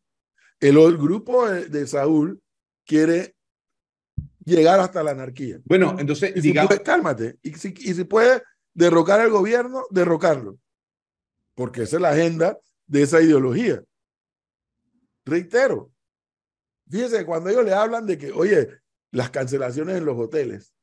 [0.61, 2.41] El, el grupo de, de Saúl
[2.87, 3.35] quiere
[4.45, 5.61] llegar hasta la anarquía.
[5.65, 7.39] bueno, entonces, Y si digamos, puede, cálmate.
[7.43, 8.43] Y si, y si puede
[8.75, 10.59] derrocar al gobierno, derrocarlo.
[11.55, 13.83] Porque esa es la agenda de esa ideología.
[15.25, 15.93] Reitero,
[16.89, 18.69] fíjese, cuando ellos le hablan de que, oye,
[19.11, 20.75] las cancelaciones en los hoteles,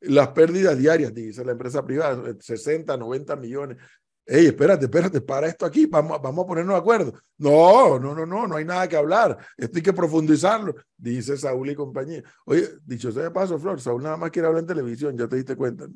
[0.00, 3.78] las pérdidas diarias, dice la empresa privada, 60, 90 millones.
[4.24, 7.12] Ey, espérate, espérate, para esto aquí, vamos, vamos a ponernos de acuerdo.
[7.38, 9.36] No, no, no, no, no hay nada que hablar.
[9.56, 12.22] Esto hay que profundizarlo, dice Saúl y compañía.
[12.46, 15.36] Oye, dicho sea de paso, Flor, Saúl nada más quiere hablar en televisión, ya te
[15.36, 15.86] diste cuenta.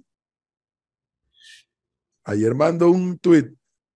[2.28, 3.46] Ayer mandó un tuit,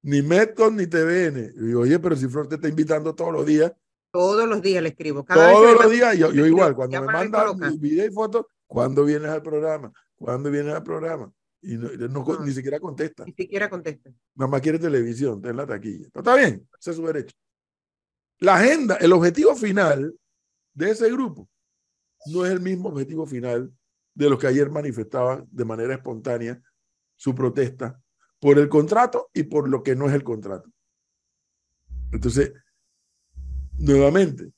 [0.02, 1.52] ni Metcon ni TVN.
[1.56, 3.72] Y digo, oye, pero si Flor te está invitando todos los días.
[4.12, 5.24] Todos los días le escribo.
[5.24, 9.28] Cada todos los días, yo, yo igual, cuando me manda video y fotos, ¿cuándo vienes
[9.30, 9.92] al programa?
[10.14, 11.32] ¿Cuándo vienes al programa?
[11.62, 12.44] Y no, no- No.
[12.44, 13.24] ni siquiera contesta.
[13.24, 14.10] Ni siquiera contesta.
[14.34, 16.08] Nada más quiere televisión, está en la taquilla.
[16.12, 17.36] Pero está bien, ese es su derecho.
[18.38, 20.14] La agenda, el objetivo final
[20.72, 21.48] de ese grupo
[22.26, 23.72] no es el mismo objetivo final
[24.14, 26.60] de los que ayer manifestaban de manera espontánea
[27.16, 28.00] su protesta
[28.40, 30.68] por el contrato y por lo que no es el contrato.
[32.12, 32.52] Entonces,
[33.78, 34.52] nuevamente,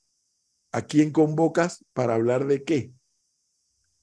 [0.71, 2.93] ¿a quién convocas para hablar de qué?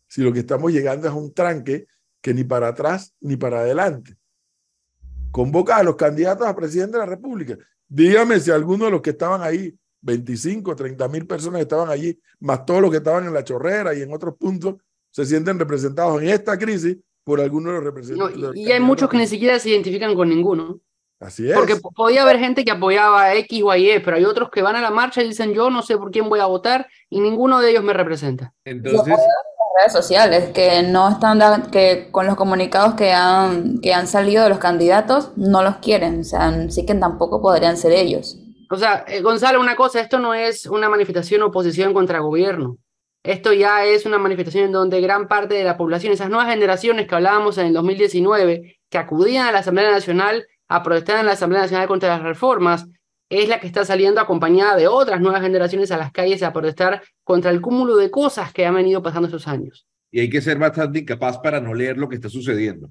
[0.06, 1.86] Si lo que estamos llegando es un tranque
[2.20, 4.20] que ni para atrás ni para adelante
[5.30, 7.56] convoca a los candidatos a presidente de la República.
[7.88, 12.18] Dígame si alguno de los que estaban ahí, 25, 30 mil personas que estaban allí,
[12.40, 14.76] más todos los que estaban en la chorrera y en otros puntos,
[15.10, 18.36] se sienten representados en esta crisis por alguno de los No, representantes.
[18.36, 20.80] de los y, y hay muchos que ni siquiera se identifican con ninguno.
[21.20, 21.54] Así es.
[21.54, 24.50] Porque po- podía haber gente que apoyaba a X o a Y, pero hay otros
[24.50, 26.86] que van a la marcha y dicen yo no sé por quién voy a votar
[27.10, 28.54] y ninguno de ellos me representa.
[28.64, 29.14] Entonces,
[29.78, 34.42] redes sociales que no están da- que con los comunicados que han que han salido
[34.42, 38.38] de los candidatos no los quieren, o sea, sí que tampoco podrían ser ellos.
[38.70, 42.78] O sea, eh, Gonzalo, una cosa, esto no es una manifestación o oposición contra gobierno.
[43.22, 47.06] Esto ya es una manifestación en donde gran parte de la población, esas nuevas generaciones
[47.06, 51.32] que hablábamos en el 2019, que acudían a la Asamblea Nacional a protestar en la
[51.32, 52.86] Asamblea Nacional contra las reformas,
[53.28, 57.02] es la que está saliendo acompañada de otras nuevas generaciones a las calles a protestar
[57.22, 59.86] contra el cúmulo de cosas que han venido pasando estos años.
[60.12, 62.90] y hay que ser bastante incapaz para no leer lo que está sucediendo.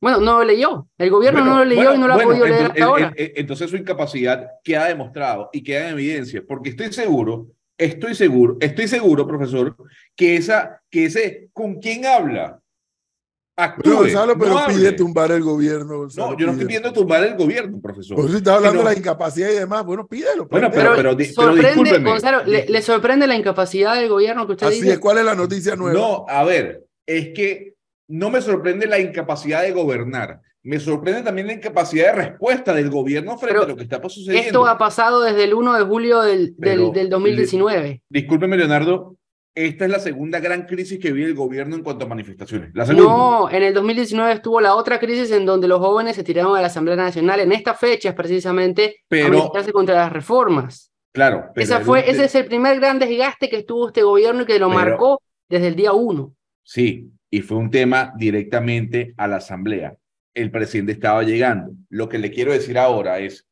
[0.00, 0.88] Bueno, no lo leyó.
[0.96, 2.76] El gobierno Bueno, no lo leyó bueno, y no lo ha bueno, podido leer hasta
[2.78, 3.12] en- ahora.
[3.16, 7.48] en- entonces su incapacidad queda demostrado y queda en evidencia, porque estoy seguro,
[7.78, 9.76] estoy seguro, estoy seguro, profesor,
[10.16, 12.60] que esa, que ese, ¿con quién habla?
[13.56, 14.92] Actúe, Bueno, Gonzalo, pero no pide hable.
[14.96, 15.98] tumbar el gobierno.
[15.98, 16.66] Gonzalo, No, yo no estoy pídelo.
[16.66, 18.16] pidiendo tumbar el gobierno, profesor.
[18.16, 19.84] Por eso está hablando Sino- de la incapacidad y demás.
[19.84, 20.46] Bueno, pídelo.
[20.48, 20.96] Bueno, plantéalo.
[20.96, 22.10] pero- pero sorprende, discúlpeme.
[22.10, 24.94] Gonzalo, le, le sorprende la incapacidad del gobierno que usted Así dice?
[24.94, 25.96] es, ¿cuál es la noticia nueva?
[26.00, 27.74] No, a ver, es que
[28.08, 30.40] no me sorprende la incapacidad de gobernar.
[30.64, 34.00] Me sorprende también la incapacidad de respuesta del gobierno frente Pero a lo que está
[34.08, 34.46] sucediendo.
[34.46, 38.02] Esto ha pasado desde el 1 de julio del, del, del 2019.
[38.08, 39.16] Discúlpeme, Leonardo,
[39.54, 42.70] esta es la segunda gran crisis que vive el gobierno en cuanto a manifestaciones.
[42.74, 42.86] La.
[42.86, 46.60] No, en el 2019 estuvo la otra crisis en donde los jóvenes se tiraron a
[46.62, 50.90] la Asamblea Nacional en estas fechas precisamente a Pero- manifestarse contra las reformas.
[51.12, 51.44] Claro.
[51.54, 54.58] pero Esa fue, ese es el primer gran desgaste que tuvo este gobierno y que
[54.58, 56.34] lo Pero- marcó desde el día 1.
[56.64, 59.94] Sí, y fue un tema directamente a la asamblea.
[60.34, 61.72] El presidente estaba llegando.
[61.88, 63.46] Lo que le quiero decir ahora es,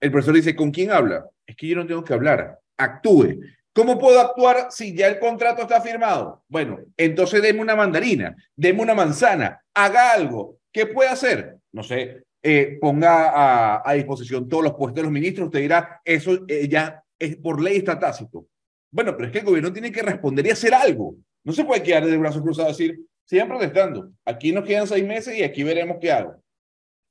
[0.00, 1.26] el profesor dice, ¿con quién habla?
[1.46, 2.58] Es que yo no tengo que hablar.
[2.76, 3.40] Actúe.
[3.72, 6.44] ¿Cómo puedo actuar si ya el contrato está firmado?
[6.48, 10.58] Bueno, entonces deme una mandarina, deme una manzana, haga algo.
[10.72, 11.56] ¿Qué puede hacer?
[11.72, 15.46] No sé, eh, ponga a, disposición todos los puestos de los ministros.
[15.46, 18.46] Usted dirá, eso eh, ya es, por ley está tácito.
[18.92, 21.16] Bueno, pero es que el gobierno tiene que responder y hacer algo.
[21.42, 24.12] No se puede quedar de brazos cruzados y decir, sigan protestando.
[24.24, 26.42] Aquí nos quedan seis meses y aquí veremos qué hago.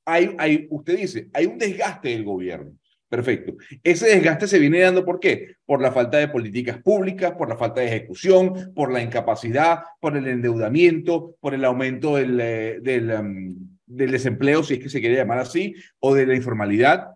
[0.06, 2.72] Hay, usted dice, hay un desgaste del gobierno.
[3.08, 3.54] Perfecto.
[3.82, 5.56] Ese desgaste se viene dando ¿por qué?
[5.64, 10.16] Por la falta de políticas públicas, por la falta de ejecución, por la incapacidad, por
[10.16, 13.56] el endeudamiento, por el aumento del, eh, em,
[13.86, 17.10] del desempleo, si es que se quiere llamar así, o de la informalidad.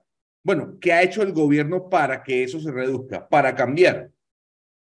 [0.44, 3.28] Bueno, ¿qué ha hecho el gobierno para que eso se reduzca?
[3.28, 4.10] Para cambiar.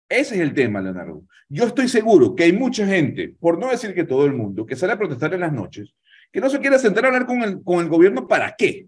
[0.10, 1.24] Ese es el tema, Leonardo.
[1.48, 4.76] Yo estoy seguro que hay mucha gente, por no decir que todo el mundo, que
[4.76, 5.94] sale a protestar en las noches,
[6.32, 8.88] que no se quiere sentar a hablar con el, con el gobierno para qué.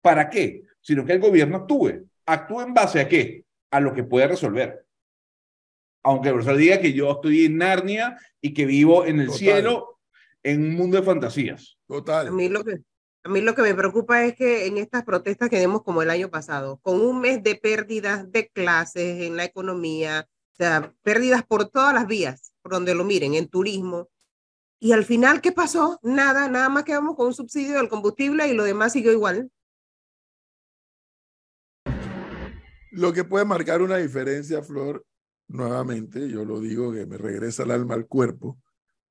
[0.00, 0.62] ¿Para qué?
[0.80, 2.06] Sino que el gobierno actúe.
[2.26, 3.44] ¿Actúe en base a qué?
[3.70, 4.84] A lo que puede resolver.
[6.04, 9.38] Aunque el profesor diga que yo estoy en Narnia y que vivo en el Total.
[9.38, 9.98] cielo,
[10.42, 11.76] en un mundo de fantasías.
[11.88, 12.32] A Total.
[12.32, 12.78] mí lo que
[13.24, 16.10] a mí lo que me preocupa es que en estas protestas que vemos como el
[16.10, 21.44] año pasado, con un mes de pérdidas de clases en la economía, o sea, pérdidas
[21.44, 24.08] por todas las vías, por donde lo miren, en turismo.
[24.80, 25.98] Y al final, ¿qué pasó?
[26.02, 29.50] Nada, nada más quedamos con un subsidio del combustible y lo demás siguió igual.
[32.92, 35.04] Lo que puede marcar una diferencia, Flor,
[35.48, 38.58] nuevamente, yo lo digo que me regresa el alma al cuerpo,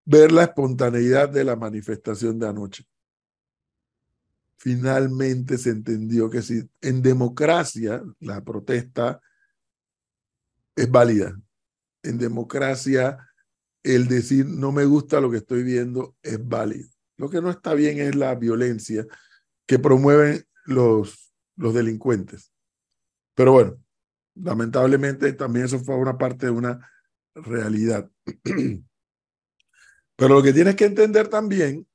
[0.05, 2.86] ver la espontaneidad de la manifestación de anoche.
[4.58, 9.22] Finalmente se entendió que si en democracia la protesta
[10.76, 11.39] es válida,
[12.03, 13.18] en democracia
[13.84, 16.89] el decir no me gusta lo que estoy viendo es válido.
[17.18, 19.05] Lo que no está bien es la violencia
[19.66, 22.51] que promueven los, los delincuentes.
[23.36, 23.78] Pero bueno,
[24.36, 26.89] lamentablemente también eso fue una parte de una
[27.36, 28.10] realidad.
[30.16, 31.88] Pero lo que tienes que entender también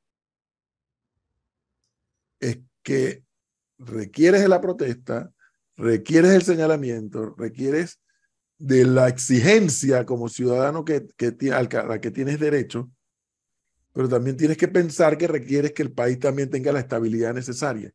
[2.43, 3.25] es que
[3.79, 5.33] requieres de la protesta,
[5.77, 8.01] requieres el señalamiento, requieres
[8.59, 12.91] de la exigencia como ciudadano que, que, a la que tienes derecho,
[13.93, 17.93] pero también tienes que pensar que requieres que el país también tenga la estabilidad necesaria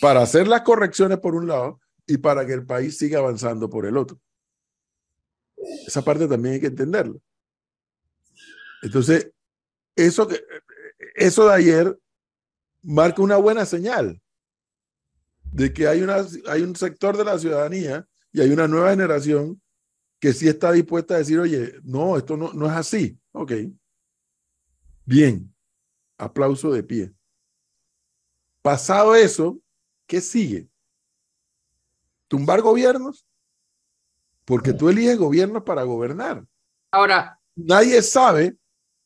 [0.00, 3.86] para hacer las correcciones por un lado y para que el país siga avanzando por
[3.86, 4.20] el otro.
[5.86, 7.20] Esa parte también hay que entenderlo.
[8.82, 9.30] Entonces,
[9.94, 10.40] eso, que,
[11.14, 11.98] eso de ayer
[12.86, 14.20] marca una buena señal
[15.42, 19.60] de que hay, una, hay un sector de la ciudadanía y hay una nueva generación
[20.20, 23.18] que sí está dispuesta a decir, oye, no, esto no, no es así.
[23.32, 23.52] Ok.
[25.04, 25.52] Bien.
[26.18, 27.12] Aplauso de pie.
[28.62, 29.58] Pasado eso,
[30.06, 30.68] ¿qué sigue?
[32.28, 33.26] ¿Tumbar gobiernos?
[34.44, 36.46] Porque tú eliges gobiernos para gobernar.
[36.90, 37.40] Ahora.
[37.54, 38.56] Nadie sabe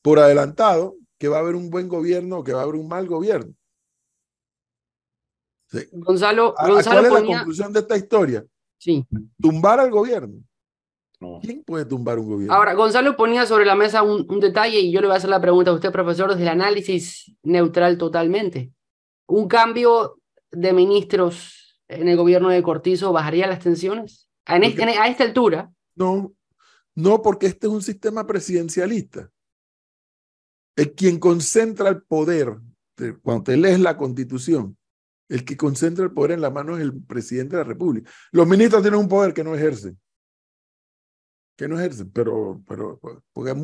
[0.03, 2.89] por adelantado que va a haber un buen gobierno o que va a haber un
[2.89, 3.55] mal gobierno.
[5.93, 8.45] Gonzalo, ¿A, Gonzalo ¿Cuál es ponía- la conclusión de esta historia?
[8.79, 9.07] Sí.
[9.41, 10.43] Tumbar al gobierno.
[11.21, 11.39] No.
[11.43, 12.55] ¿Quién puede tumbar un gobierno?
[12.55, 15.29] Ahora, Gonzalo ponía sobre la mesa un, un detalle y yo le voy a hacer
[15.31, 18.73] la pregunta a usted, profesor, desde el análisis neutral totalmente.
[19.27, 20.19] ¿Un cambio
[20.51, 24.29] de ministros en el gobierno de Cortizo bajaría las tensiones?
[24.47, 26.33] En este- en- a esta altura, No,
[26.95, 29.31] no, porque este es un sistema presidencialista.
[30.77, 32.57] El quien concentra el poder,
[32.97, 34.79] de- cuando te lees la constitución,
[35.31, 38.11] el que concentra el poder en la mano es el presidente de la República.
[38.33, 39.99] Los ministros tienen un poder que no ejercen.
[41.57, 42.99] Que no ejercen, pero, pero
[43.33, 43.55] porque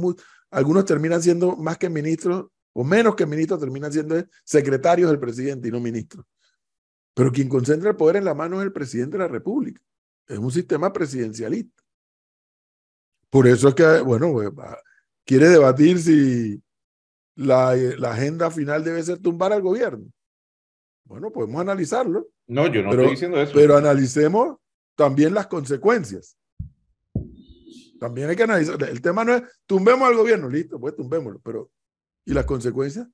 [0.51, 4.14] algunos terminan siendo más que ministros, o menos que ministros, terminan siendo
[4.45, 6.25] secretarios del presidente y no ministros.
[7.14, 9.83] Pero quien concentra el poder en la mano es el presidente de la República.
[10.29, 11.83] Es un sistema presidencialista.
[13.29, 14.51] Por eso es que, bueno, pues,
[15.25, 16.62] quiere debatir si
[17.35, 20.07] la, la agenda final debe ser tumbar al gobierno.
[21.07, 23.53] Bueno, podemos analizarlo, No, yo no Pero- estoy diciendo eso.
[23.55, 24.59] pero analicemos
[24.95, 26.37] también las consecuencias.
[27.99, 28.81] También hay que analizar.
[28.83, 31.71] El tema no es tumbemos al gobierno, listo, pues tumbémoslo, pero
[32.25, 33.09] ¿y las consecuencias?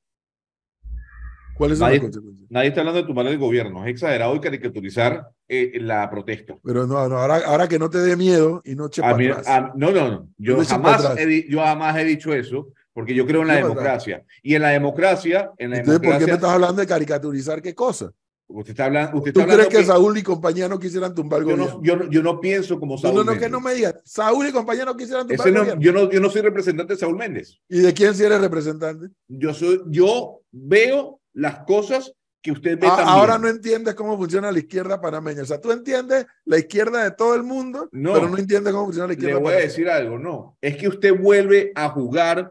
[1.54, 2.50] ¿Cuáles son Nadie- las consecuencias?
[2.50, 3.84] Nadie está hablando de tumbar el gobierno.
[3.84, 6.56] Es exagerado y caricaturizar eh, la protesta.
[6.64, 9.16] Pero no, no, ahora, ahora que no te dé miedo y no eche A para
[9.18, 9.46] mí- atrás.
[9.48, 10.28] a- no, no, no.
[10.38, 14.24] Yo No jamás, he, yo jamás he dicho eso porque yo creo en la democracia.
[14.42, 17.62] Y en la democracia, en la Entonces, ¿por qué me democracia, estás hablando de caricaturizar
[17.62, 18.12] qué cosa?
[18.54, 21.40] usted está hablando, usted ¿Tú está crees hablando que Saúl y compañía no quisieran tumbar
[21.40, 21.74] el yo, gobierno?
[21.78, 23.46] no, yo, no, yo no pienso como Saúl no, no, Méndez.
[23.46, 23.94] que no me digas.
[24.04, 25.80] Saúl y compañía no quisieran tumbar Ese el no- gobierno.
[25.82, 27.58] yo, no, yo no soy representante de Saúl Méndez.
[27.66, 29.08] ¿Y de quién si eres representante?
[29.26, 32.12] Yo, soy, yo veo las cosas
[32.42, 33.08] que usted ve A- también.
[33.08, 35.42] Ah, ahora no entiendes cómo funciona la izquierda panameña.
[35.42, 38.12] O sea, tú entiendes la izquierda de todo el mundo, No.
[38.12, 39.66] pero no entiendes cómo funciona la Le izquierda voy a panameña.
[39.68, 40.58] decir algo, no.
[40.60, 42.50] Es que usted vuelve a jugar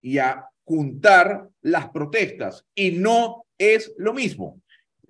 [0.00, 4.60] y a juntar las protestas y no es lo mismo.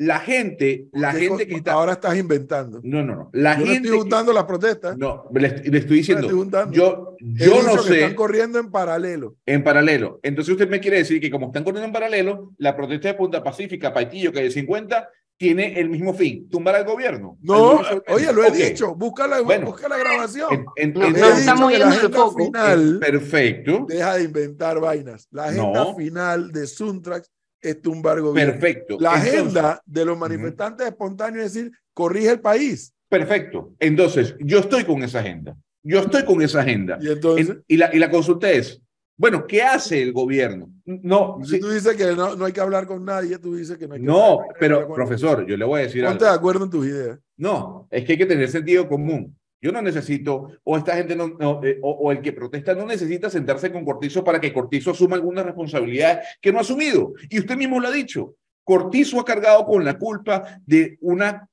[0.01, 1.72] La gente, la ¿Qué gente que está...
[1.72, 2.80] Ahora estás inventando.
[2.84, 3.30] No, no, no.
[3.32, 3.89] La Yo no gente...
[3.89, 4.97] estoy juntando las protestas.
[4.97, 6.72] No, le, le estoy No diciendo, estoy juntando.
[6.72, 9.34] yo, yo no que sé Están corriendo en paralelo.
[9.45, 10.20] en paralelo.
[10.22, 13.43] Entonces usted me quiere decir que como están corriendo en paralelo, la protesta de Punta
[13.43, 15.09] Pacífica, Paitillo, Calle 50,
[15.39, 17.39] tiene el mismo fin, tumbar al gobierno.
[17.41, 18.95] No, Al oye, lo he dicho.
[18.97, 19.66] Busca la, Bueno.
[19.66, 20.66] busca la grabación.
[20.76, 23.86] En- en- No, estamos yendo final Perfecto.
[23.89, 25.28] deja de inventar vainas.
[25.30, 25.95] La agenda No.
[25.97, 27.30] final de Suntrax
[27.62, 28.53] es tumbar gobierno.
[28.53, 28.97] Perfecto.
[28.99, 32.93] La Entonces- agenda de los manifestantes espontáneos es decir, corrige el país.
[33.09, 33.72] Perfecto.
[33.78, 35.57] Entonces, yo estoy con esa agenda.
[35.84, 36.99] Yo estoy con esa agenda.
[37.01, 38.82] Y entonces, En- y, la, y la consulta es,
[39.19, 40.71] bueno, ¿qué hace el gobierno?
[40.85, 43.77] No, si sí, tú dices que no, no hay que hablar con nadie, tú dices
[43.77, 46.05] que no hay que no, hablar pero con profesor, yo le voy a decir.
[46.05, 46.33] Ponte algo.
[46.33, 47.19] de acuerdo en tus ideas.
[47.37, 49.37] No, es que hay que tener sentido común.
[49.61, 52.87] Yo no necesito, o esta gente no, no, eh, o, o el que protesta no
[52.87, 57.12] necesita sentarse con Cortizo para que Cortizo asuma algunas responsabilidades que no ha asumido.
[57.29, 58.37] Y usted mismo lo ha dicho.
[58.62, 61.49] Cortizo ha cargado con la culpa de una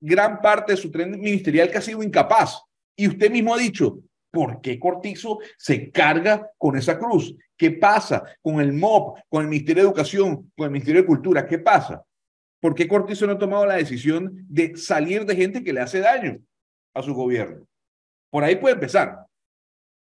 [0.00, 2.62] gran parte de su tren ministerial que ha sido incapaz.
[2.96, 3.98] Y usted mismo ha dicho,
[4.34, 7.34] ¿por qué Cortizo se carga con esa cruz?
[7.56, 11.46] ¿Qué pasa con el MOP, con el Ministerio de Educación, con el Ministerio de Cultura?
[11.46, 12.04] ¿Qué pasa?
[12.60, 16.00] ¿Por qué Cortizo no ha tomado la decisión de salir de gente que le hace
[16.00, 16.38] daño
[16.92, 17.66] a su gobierno?
[18.30, 19.24] Por ahí puede empezar.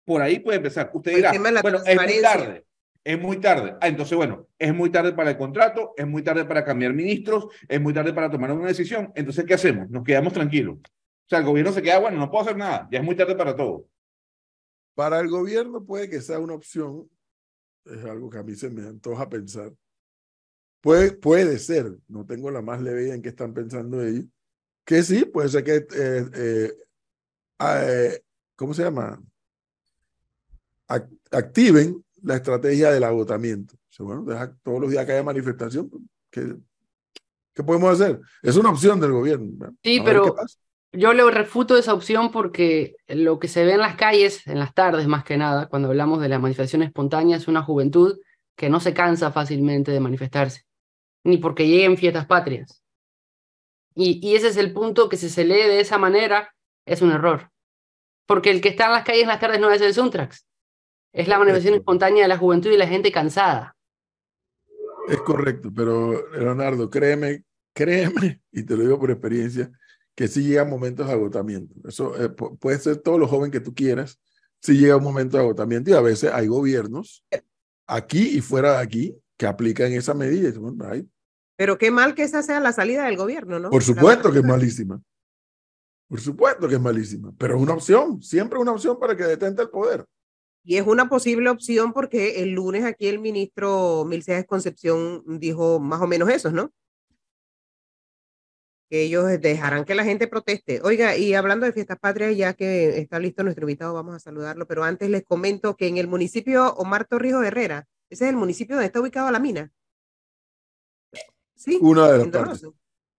[0.04, 0.90] Por ahí puede empezar.
[0.94, 2.66] Usted dirá, bueno, es muy tarde.
[3.04, 3.76] Es muy tarde.
[3.80, 7.48] Ah, entonces, bueno, es muy tarde para el contrato, es muy tarde para cambiar ministros,
[7.70, 9.12] es muy tarde para tomar una decisión.
[9.14, 9.88] Entonces, ¿qué hacemos?
[9.92, 10.78] Nos quedamos tranquilos.
[10.78, 13.36] O sea, el gobierno se queda, bueno, no puedo hacer nada, ya es muy tarde
[13.36, 13.86] para todo.
[14.96, 17.10] Para el gobierno puede que sea una opción,
[17.86, 19.74] es algo que a mí se me antoja pensar,
[20.82, 24.26] puede, puede ser, no tengo la más leve idea en qué están pensando ellos,
[24.86, 26.74] que sí, puede ser que, eh, eh,
[27.60, 28.22] eh,
[28.56, 29.22] ¿cómo se llama?
[30.88, 33.76] Ac- activen la estrategia del agotamiento.
[33.76, 35.90] O sea, bueno, deja todos los días que haya manifestación,
[36.30, 36.56] ¿qué,
[37.54, 38.20] qué podemos hacer?
[38.42, 39.76] Es una opción del gobierno.
[39.84, 40.36] Sí, A pero.
[40.96, 44.74] Yo le refuto esa opción porque lo que se ve en las calles, en las
[44.74, 48.20] tardes más que nada, cuando hablamos de la manifestación espontánea, es una juventud
[48.56, 50.64] que no se cansa fácilmente de manifestarse,
[51.24, 52.82] ni porque lleguen fiestas patrias.
[53.94, 56.54] Y, y ese es el punto que si se lee de esa manera
[56.86, 57.50] es un error.
[58.26, 60.46] Porque el que está en las calles en las tardes no es el Suntrax,
[61.14, 63.76] es la manifestación espontánea de la juventud y la gente cansada.
[65.08, 67.44] Es correcto, pero Leonardo, créeme,
[67.74, 69.72] créeme, y te lo digo por experiencia,
[70.16, 71.76] que sí llegan momentos de agotamiento.
[71.88, 74.20] Eso eh, pu- puede ser todo lo joven que tú quieras,
[74.62, 77.24] sí llega un momento de agotamiento y a veces hay gobiernos
[77.88, 80.52] aquí y fuera de aquí que aplican esa medida.
[81.58, 83.70] Pero qué mal que esa sea la salida del gobierno, ¿no?
[83.70, 85.02] por supuesto que es malísima.
[86.08, 89.64] Por supuesto que es malísima, pero es una opción, siempre una opción para que detente
[89.64, 90.06] el poder.
[90.64, 96.02] Y es una posible opción porque el lunes aquí el ministro Milceas Concepción dijo más
[96.02, 96.72] o menos eso, ¿no?
[99.04, 100.80] Ellos dejarán que la gente proteste.
[100.84, 104.68] Oiga, y hablando de fiestas patrias, ya que está listo nuestro invitado, vamos a saludarlo,
[104.68, 108.76] pero antes les comento que en el municipio Omar Torrijos Herrera, ese es el municipio
[108.76, 109.72] donde está ubicada la mina.
[111.56, 112.68] Sí, Una de las partes.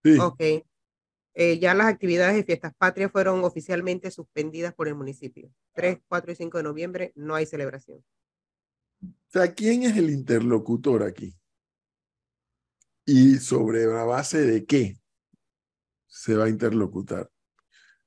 [0.04, 0.40] Sí, Ok.
[1.38, 5.50] Eh, ya las actividades de fiestas patrias fueron oficialmente suspendidas por el municipio.
[5.74, 8.02] 3, 4 y 5 de noviembre no hay celebración.
[9.02, 11.36] O sea, ¿quién es el interlocutor aquí?
[13.04, 14.96] ¿Y sobre la base de qué
[16.16, 17.30] se va a interlocutar?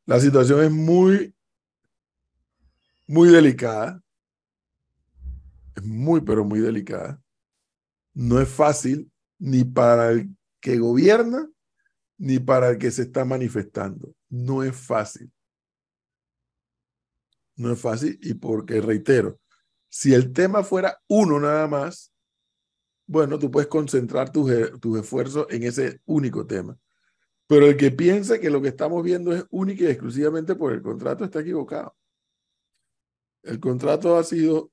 [0.05, 1.35] La situación es muy,
[3.07, 4.01] muy delicada.
[5.75, 7.21] Es muy, pero muy delicada.
[8.13, 11.47] No es fácil ni para el que gobierna
[12.17, 14.13] ni para el que se está manifestando.
[14.29, 15.31] No es fácil.
[17.55, 19.39] No es fácil y porque, reitero,
[19.87, 22.11] si el tema fuera uno nada más,
[23.05, 26.77] bueno, tú puedes concentrar tus, e- tus esfuerzos en ese único tema.
[27.49, 30.83] Pero el que piensa que lo que estamos viendo es única y exclusivamente por el
[30.83, 31.97] contrato está equivocado.
[33.41, 34.71] El contrato ha sido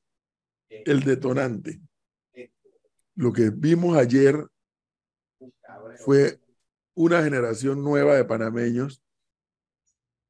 [0.68, 1.80] el detonante.
[3.14, 4.46] Lo que vimos ayer
[6.04, 6.38] fue
[6.92, 9.02] una generación nueva de panameños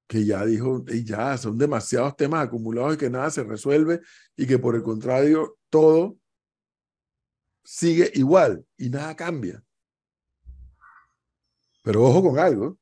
[0.07, 4.03] que ya dijo, "Ey, ya son demasiados temas acumulados y que nada se resuelve
[4.37, 6.17] y que por el contrario todo
[7.65, 9.65] sigue igual y nada cambia.
[11.87, 12.77] Pero ojo con algo.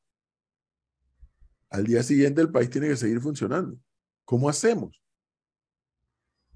[1.69, 3.77] Al día siguiente el país tiene que seguir funcionando.
[4.25, 4.99] ¿Cómo hacemos?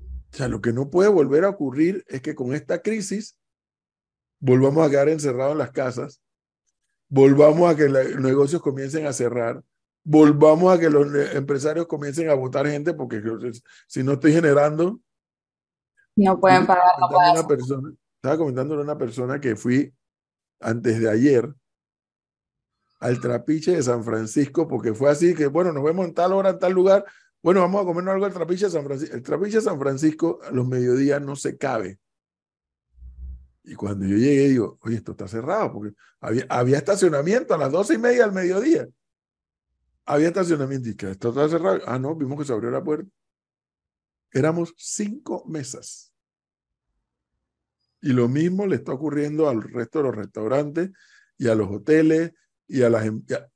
[0.00, 3.38] O sea, lo que no puede volver a ocurrir es que con esta crisis
[4.40, 6.22] volvamos a quedar encerrados en las casas,
[7.10, 9.62] volvamos a que los negocios comiencen a cerrar,
[10.02, 13.20] volvamos a que los empresarios comiencen a votar gente, porque
[13.86, 14.98] si no estoy generando,
[16.16, 16.92] No pueden pagar,
[18.16, 19.94] estaba comentando a una persona que fui
[20.60, 21.54] antes de ayer
[22.98, 26.50] al trapiche de San Francisco, porque fue así que, bueno, nos vemos en tal hora,
[26.50, 27.04] en tal lugar,
[27.42, 29.14] bueno, vamos a comernos algo al trapiche de San Francisco.
[29.14, 31.98] El trapiche de San Francisco a los mediodías no se cabe.
[33.62, 37.70] Y cuando yo llegué, digo, oye, esto está cerrado, porque había, había estacionamiento a las
[37.70, 38.88] doce y media del mediodía.
[40.06, 41.80] Había estacionamiento y que esto está cerrado.
[41.86, 43.08] Ah, no, vimos que se abrió la puerta.
[44.32, 46.12] Éramos cinco mesas.
[48.00, 50.90] Y lo mismo le está ocurriendo al resto de los restaurantes
[51.36, 52.32] y a los hoteles
[52.68, 53.48] y a las, em- a-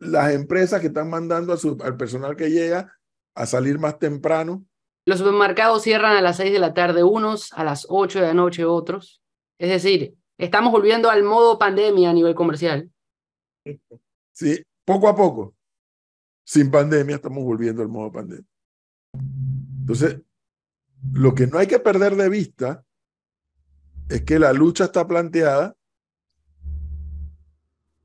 [0.00, 2.96] las empresas que están mandando a su, al personal que llega
[3.34, 4.64] a salir más temprano.
[5.06, 8.34] Los supermercados cierran a las 6 de la tarde unos, a las 8 de la
[8.34, 9.22] noche otros.
[9.58, 12.90] Es decir, estamos volviendo al modo pandemia a nivel comercial.
[14.32, 15.56] Sí, poco a poco,
[16.46, 18.46] sin pandemia, estamos volviendo al modo pandemia.
[19.80, 20.20] Entonces,
[21.12, 22.84] lo que no hay que perder de vista
[24.08, 25.74] es que la lucha está planteada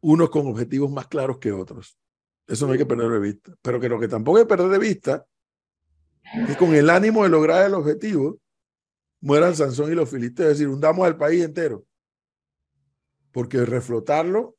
[0.04, 1.98] unos con objetivos más claros que otros.
[2.46, 3.56] Eso no hay que perder de vista.
[3.62, 5.26] Pero que lo que tampoco hay que perder de vista
[6.24, 8.40] es que con el ánimo de lograr el objetivo,
[9.22, 11.86] mueran Sansón y los filisteos, es decir, hundamos al país entero.
[13.32, 14.58] Porque reflotarlo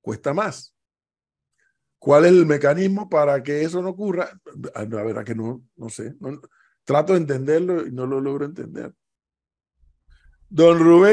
[0.00, 0.74] cuesta más.
[2.00, 4.28] ¿Cuál es el mecanismo para que eso no ocurra?
[4.74, 6.16] Ah, La verdad que no, no sé.
[6.18, 6.40] No-
[6.82, 8.92] trato de entenderlo y no lo logro entender.
[10.48, 11.10] Don Rubén.